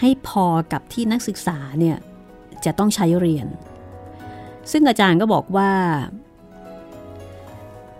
[0.01, 1.97] ให้พอกับที่นักศึกษาเนี่ย
[2.65, 3.47] จะต้องใช้เรียน
[4.71, 5.71] ซึ่งอาจารย์ก็บอกว่า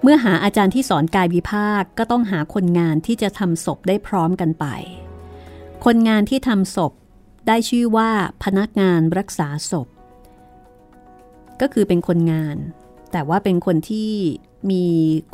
[0.03, 4.67] เมื่อหาอาจารย์ที่สอนกายวิภาคก็ต้องหาคนงานที่จะทำศพได้พร้อมกันไป
[5.85, 6.93] คนงานที่ทำศพ
[7.49, 8.11] ได้ชื่อว่า
[8.45, 9.89] พนักงานรักษาศพ
[11.61, 12.57] ก็คือเป็นคนงาน
[13.13, 14.11] แต่ว่าเป็นคนที่
[14.71, 14.85] มี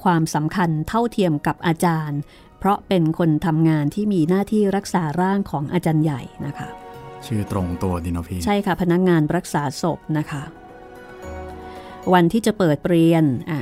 [0.02, 2.20] ความสำคัญเท่าเทียมกับอาจารย์
[2.58, 6.68] เพราะเป็นคนทำงานที่มีหน้าที่รักษาร่างของอาจารย์ใหญ่นะคะ
[7.26, 10.42] ชื่อตรงตัวดีเนาะพี่ใช่ค่ะ พนักงานรักษาศพนะคะ
[12.12, 13.60] วันที่จะเปิดเรียนอ่า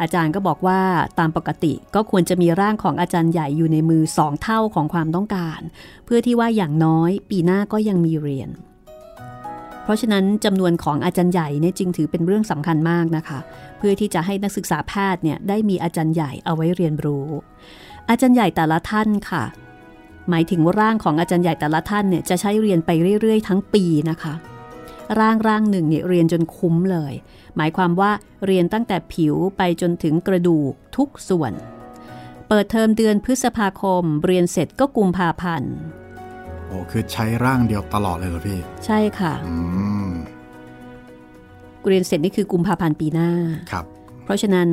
[0.00, 0.80] อาจารย์ก็บอกว่า
[1.18, 5.60] ตามปกติก็ควรจะมีร่างของอาจารย์ใหญ่อยู่ในมือสองเท่าของความต้องการ
[6.04, 8.50] เพื่อที่ว่าอย่างน้อยปีหน้าก็ยังมีเรียน
[9.84, 13.38] เพราะฉะนั้นจำนวนของอาจารย์ใหญ่เนี่ยจึงถือเป็นเรื่องสำคัญมากนะคะ
[13.78, 17.26] เพื่อที่จะให้นักศึกษาแพทย์เนี่ยได้มีอาจารย์ใหญ่เอาไว้เรียนรู้
[18.08, 19.44] อาจารย์ใหญ่แต่ละท่านค่ะ
[20.30, 22.90] หมายถึงว่าร่างของอาจารย์ใหญ่แต่ละท่านเนี่ยจะใช้เรียนไป
[23.20, 24.34] เรื่อย ๆ ทั้งปีนะคะ
[25.20, 27.12] ร่างร่างหนึ่งเนี่ยเรียนจนคุ้มเลย
[27.56, 28.10] หมายความว่า
[28.46, 31.52] เรียนตั้งแต่ผิวไปจนถึงกระดูกทุกส่วน
[32.48, 35.74] เปิดเทอมเดือนพฤษภาคม เรียนเสร็จก็กุมภาพันธ์
[36.66, 39.54] โอ้คือใช้ร่างเดียวตลอดเลยเหรอพี่ ใช่ค่ะอื
[40.06, 40.08] ม
[41.86, 43.30] เรียนเสร็จนี่คือกุมภาพันธ์ปีหน้า
[43.72, 43.84] ครับ
[44.24, 44.68] เพราะฉะนั้น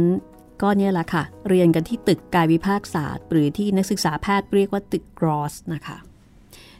[0.61, 5.97] ก็เนี่ยแหละค่ะ เรียนกันที่ตึกกายวิภาคศาสตร์ หรือที่นักศึกษาแพทย์เรียกว่าตึกกรอสนะคะ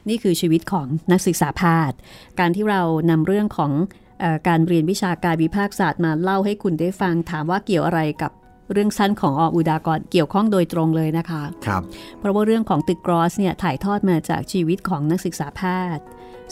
[0.10, 1.98] นี่คือชีวิตของนักศึกษาแพทย์
[2.40, 4.07] การที่เรานำเรื่องของเออ
[4.48, 8.32] การเรียนวิชาการวิภาคศาสตร์มาเล่าให้คุณได้ฟัง ถามว่าเกี่ยวอะไรกับ
[8.72, 11.82] เรื่องสั้นของออุดากรเกี่ยวข้องโดยตรงเลยนะคะครับ
[12.20, 15.62] เพราะว่าเรื่องของตึกกรอสเนี่ยถ่ายทอดมาจากชีวิตของนักศึกษาแพ
[15.98, 16.06] ทย์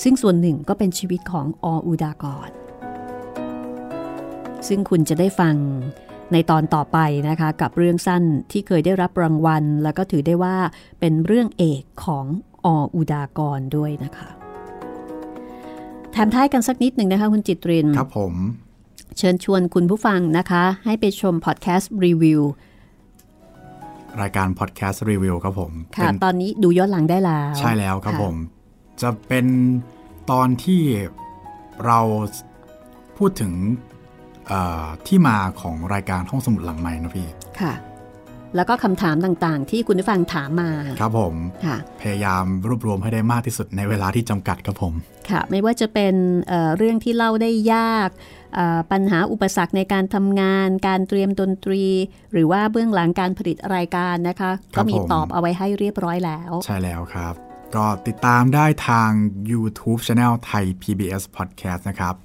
[0.04, 2.50] ซึ่งส่วนหนึ่งก็เป็นชีวิตของออุดากร
[4.68, 5.56] ซึ่งคุณจะได้ฟัง
[6.34, 6.98] ในตอนต่อไป
[7.30, 10.58] นะคะกับเรื่องสั้นที่เคยได้รับรางวัล แล้วก็ถือได้ว่า
[11.00, 12.26] เป็นเรื่องเอกของ
[12.66, 14.45] ออุดากรด้วยนะคะ
[16.16, 18.34] แถมท้ายกันสักนิดหนึ่งนะคะคุณจิตรินครับผม
[19.18, 22.42] เชิญชวนคุณผู้ฟังนะคะ ให้ไปชมพอดแคสต์รีวิว
[24.22, 28.36] รายการพอดแคสต์รีวิวครับผมค่ะเป็นตอนนี้ดูย้อนหลังได้แล้ว ใช่แล้วครับะผม
[29.02, 29.46] จะเป็น
[30.32, 30.82] ตอนที่
[31.86, 32.00] เรา
[33.18, 33.52] พูดถึง
[34.48, 37.28] เอ่อที่มาของรายการห้องสมุดหลังใหม่นะพี่
[37.60, 37.74] ค่ะ
[38.56, 41.36] แล้วก็คำถามต่างๆ ที่คุณผู้ฟังถามมา ครับผม
[41.66, 44.94] ค่ะพยายามรวบรวมให้ได้มากที่สุดในเวลาที่จำกัดครับผม
[45.30, 46.16] ค่ะ ไม่ว่าจะเป็น
[46.48, 48.10] เอ่อเรื่องที่เล่าได้ยาก
[48.56, 51.84] เอ่อปัญหาอุปสรรคในการทำงาน การเตรียมดนตรี
[52.32, 57.34] หรือว่าเบื้องหลังการผลิตรายการนะคะครัก็บมีผมตอบเอาไว้ให้เรียบร้อยแล้ว ใช่แล้วครับ
[57.76, 59.10] ก็ติดตามได้ทาง
[59.52, 62.16] YouTube Channel ไทย PBS Podcast นะครับ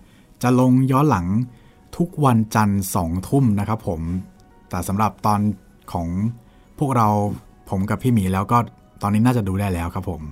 [0.42, 1.26] จะลงย้อนหลัง
[1.96, 4.00] ทุกวันจันทร์สองทุ่มนะครับผม
[4.70, 5.40] แต่สำหรับตอน
[5.92, 6.08] ของ
[6.78, 7.08] พวกเรา
[7.70, 8.58] ผมกับพี่หมีแล้วก็
[9.02, 10.22] ตอนนี้น่าจะดูได้แล้วครับผม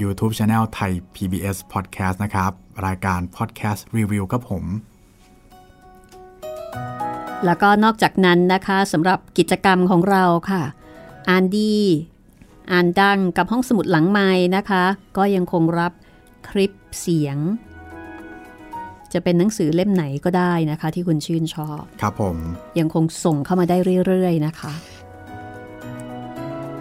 [0.00, 2.52] YouTube Channel ไทย PBS Podcast นะครับ
[2.86, 4.64] รายการ Podcast Review ครับผม
[7.44, 10.62] แล้วก็นอกจากนั้นนะคะสำหรับกิจกรรมของเราค่ะ
[11.28, 11.76] อ่านดี
[12.70, 14.84] อ่านดังกับห้องสมุดหลังไม้นะคะ
[15.16, 15.92] ก็ยังคงรับ
[16.48, 17.36] คลิปเสียง
[19.14, 22.36] จะเป็นหนังสือเล่มไหนก็ได้นะคะ ที่คุณชื่นชอบ ครับผม
[22.78, 23.76] ยังคงส่งเข้ามาได้
[24.06, 24.72] เรื่อยๆนะคะ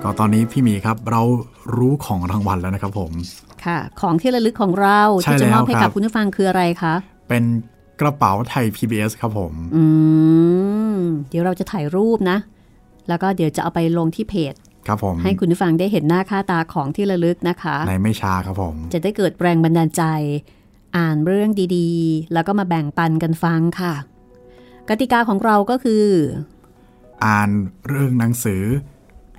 [0.01, 1.21] ก็ตอนนี้พี่หมีครับเรา
[1.77, 3.11] รู้ของรางวัลแล้วนะครับผม
[3.65, 6.93] ค่ะ ของที่ระลึกของเราใช่ที่จะมอบให้แล้วครักับบคุณผู้ฟังคืออะไรคะ
[7.29, 7.43] เป็น
[8.01, 9.83] กระเป๋าไทย PBS ครับผม อื
[10.97, 10.99] ม
[11.29, 12.37] เดี๋ยวเราจะถ่ายรูปนะ
[13.09, 14.53] แล้วก็เดี๋ยวจะเอาไปลงที่เพจ
[14.87, 20.03] ครับผม ให้คุณผู้ฟังได้เห็นหน้าค่าตาของที่ระลึกนะคะ ในไม่ช้าครับผม จะได้เกิดแรงบันดาลใจ
[20.95, 23.93] อ่านเรื่องดีๆ แล้วก็มาแบ่งปันกันฟังค่ะ
[24.89, 26.05] กติกาของเราก็คือ
[27.25, 27.49] อ่าน
[27.87, 28.63] เรื่องหนังสือ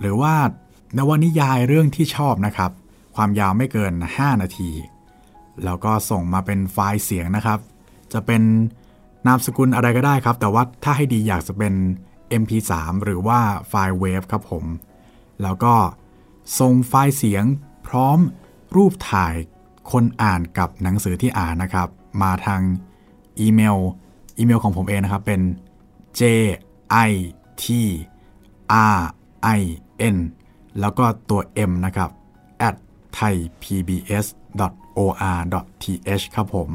[0.00, 0.34] หรือว่า
[0.98, 2.70] นวนิยายเรื่องที่ชอบนะครับ
[3.16, 4.70] ความยาวไม่เกิน 5 นาที
[5.64, 7.58] แล้วก็ส่งมาเป็นไฟล์เสียงนะครับ
[8.12, 8.42] จะเป็น
[9.26, 11.74] นามสกุลอะไรก็ได้ครับ แต่ว่าถ้าให้ดีอยากจะเป็น
[12.42, 12.72] MP3
[13.04, 14.64] หรือว่าไฟล์เวฟครับผม
[15.42, 15.74] แล้วก็
[16.60, 17.44] ส่งไฟล์เสียง
[17.86, 18.18] พร้อม
[18.76, 19.34] รูปถ่าย
[19.92, 21.88] คนอ่านกับหนังสือที่อ่านนะครับ
[22.22, 22.60] มาทาง
[23.40, 23.76] อีเมล
[24.38, 25.40] อีเมลของผมเองนะครับ เป็น
[26.20, 26.22] j
[27.08, 27.10] i
[27.62, 27.64] t
[28.98, 29.00] r
[29.58, 29.60] i
[30.14, 30.16] n
[30.80, 32.10] แล้วก็ตัว m นะครับ
[32.68, 32.76] at
[33.18, 34.26] thaipbs
[34.98, 35.12] or
[35.82, 36.70] th ครับผม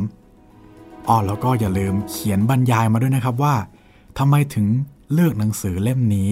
[1.07, 3.55] อ๋อแล้วก็อย่าลืมเขียนบรรยายมาด้วยนะครับว่า
[4.19, 4.67] ทำไมถึง
[5.13, 6.31] เลือกหนังสือเล่มนี้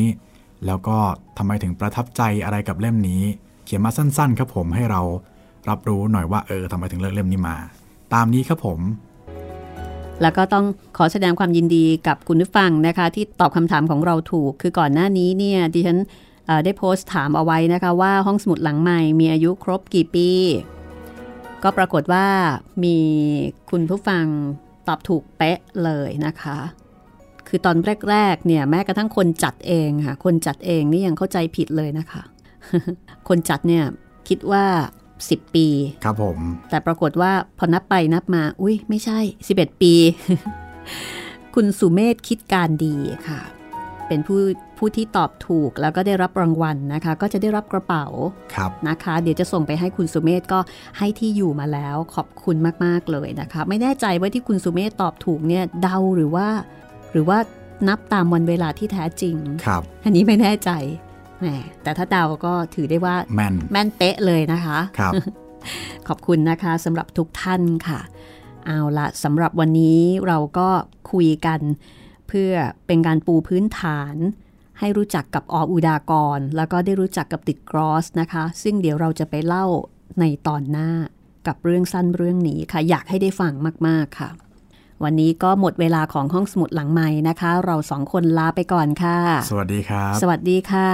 [0.65, 0.97] แล้วก็
[1.37, 3.21] ทำไมถึงประทับใจอะไรกับเล่มนี้
[3.65, 5.01] เขียนมาสั้นๆ ครับผมให้เรา
[5.69, 7.55] รับรู้หน่อยว่าเออทำไมถึงเลือกเล่มนี้มา
[8.13, 8.79] ตามนี้ครับผม
[10.21, 10.65] แล้วก็ต้อง
[10.97, 15.99] ขอแสดงความยินดีกับคุณผู้ฟังนะคะ ที่ตอบคำถามของเราถูก คือก่อนหน้านี้เนี่ยดิฉัน
[16.65, 20.29] ได้โพสต์ถามเอาไว้นะคะว่าห้องสมุดหลังใหม่มีอายุครบกี่ปี
[21.63, 22.25] ก็ปรากฏว่า
[22.83, 22.97] มี
[23.69, 24.25] คุณผู้ฟัง
[24.87, 26.57] ตอบถูกเป๊ะเลยนะคะ
[27.47, 27.75] คือตอน
[28.09, 32.23] แรกๆเนี่ยแม้กระทั่งคนจัดเองค่ะ คนจัดเองนี่ยังเข้าใจผิดเลยนะคะ
[33.27, 33.83] คนจัดเนี่ย
[34.27, 34.65] คิดว่า
[35.31, 35.67] 10 ปี
[36.03, 36.39] ครับผม
[36.69, 39.19] แต่ปรากฏว่าพอนับไปนับมา อุ้ยไม่ใช่
[39.53, 39.93] 11 ปี
[41.55, 42.95] คุณสุเมธคิดการดี
[43.27, 43.41] ค่ะ
[44.07, 44.39] เป็นผู้
[44.77, 48.05] ผู้ที่ตอบถูกแล้วก็ได้รับรางวัลนะคะ ก็จะได้รับกระเป๋า
[48.55, 50.59] ครับนะคะ เดี๋ยวจะส่งไปให้คุณสุเมธก็
[50.97, 52.55] ให้ที่อยู่มาแล้วขอบคุณ
[52.85, 56.47] มากๆเลยนะคะ ไม่แน่ใจว่าที่คุณสุเมธตอบถูกเนี่ยเดาหรือว่า
[57.11, 57.37] หรือว่า
[57.87, 60.71] นับตามวันเวลาที่แท้จริงครับ อันนี้ไม่แน่ใจ
[61.39, 61.47] แหม
[61.83, 65.13] แต่ถ้าเดาก็ถือได้ว่าแม่นแม่นเป๊ะเลยนะคะครับ
[66.07, 67.99] ขอบคุณนะคะสำหรับทุกท่านค่ะ
[68.65, 70.69] เอาละสำหรับวันนี้เราก็
[71.11, 71.59] คุยกัน
[72.27, 72.51] เพื่อ
[72.87, 74.15] เป็นการปูพื้นฐาน
[74.79, 79.65] ให้รู้จักกับออุดากร แล้วก็ได้รู้จักกับติดกรอสนะคะ ซึ่งเดี๋ยวเราจะไปเล่า
[80.19, 80.89] ในตอนหน้า
[81.47, 83.53] กับเรื่องสั้นเรื่องนี้ค่ะ อยากให้ได้ฟัง
[83.87, 84.29] มาก ๆ ค่ะ
[85.03, 89.17] วันนี้ก็หมดเวลาของห้องสมุดหลังใหม่นะคะ เราสองคนลาไปก่อนค่ะ
[89.49, 90.89] สวัสดีครับ สวัสดีค่ะ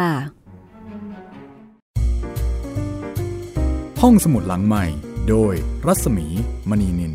[4.02, 4.86] ห้องสมุดหลังใหม่
[5.30, 5.54] โดย
[5.86, 6.28] รัศมี
[6.70, 7.14] มณีนิน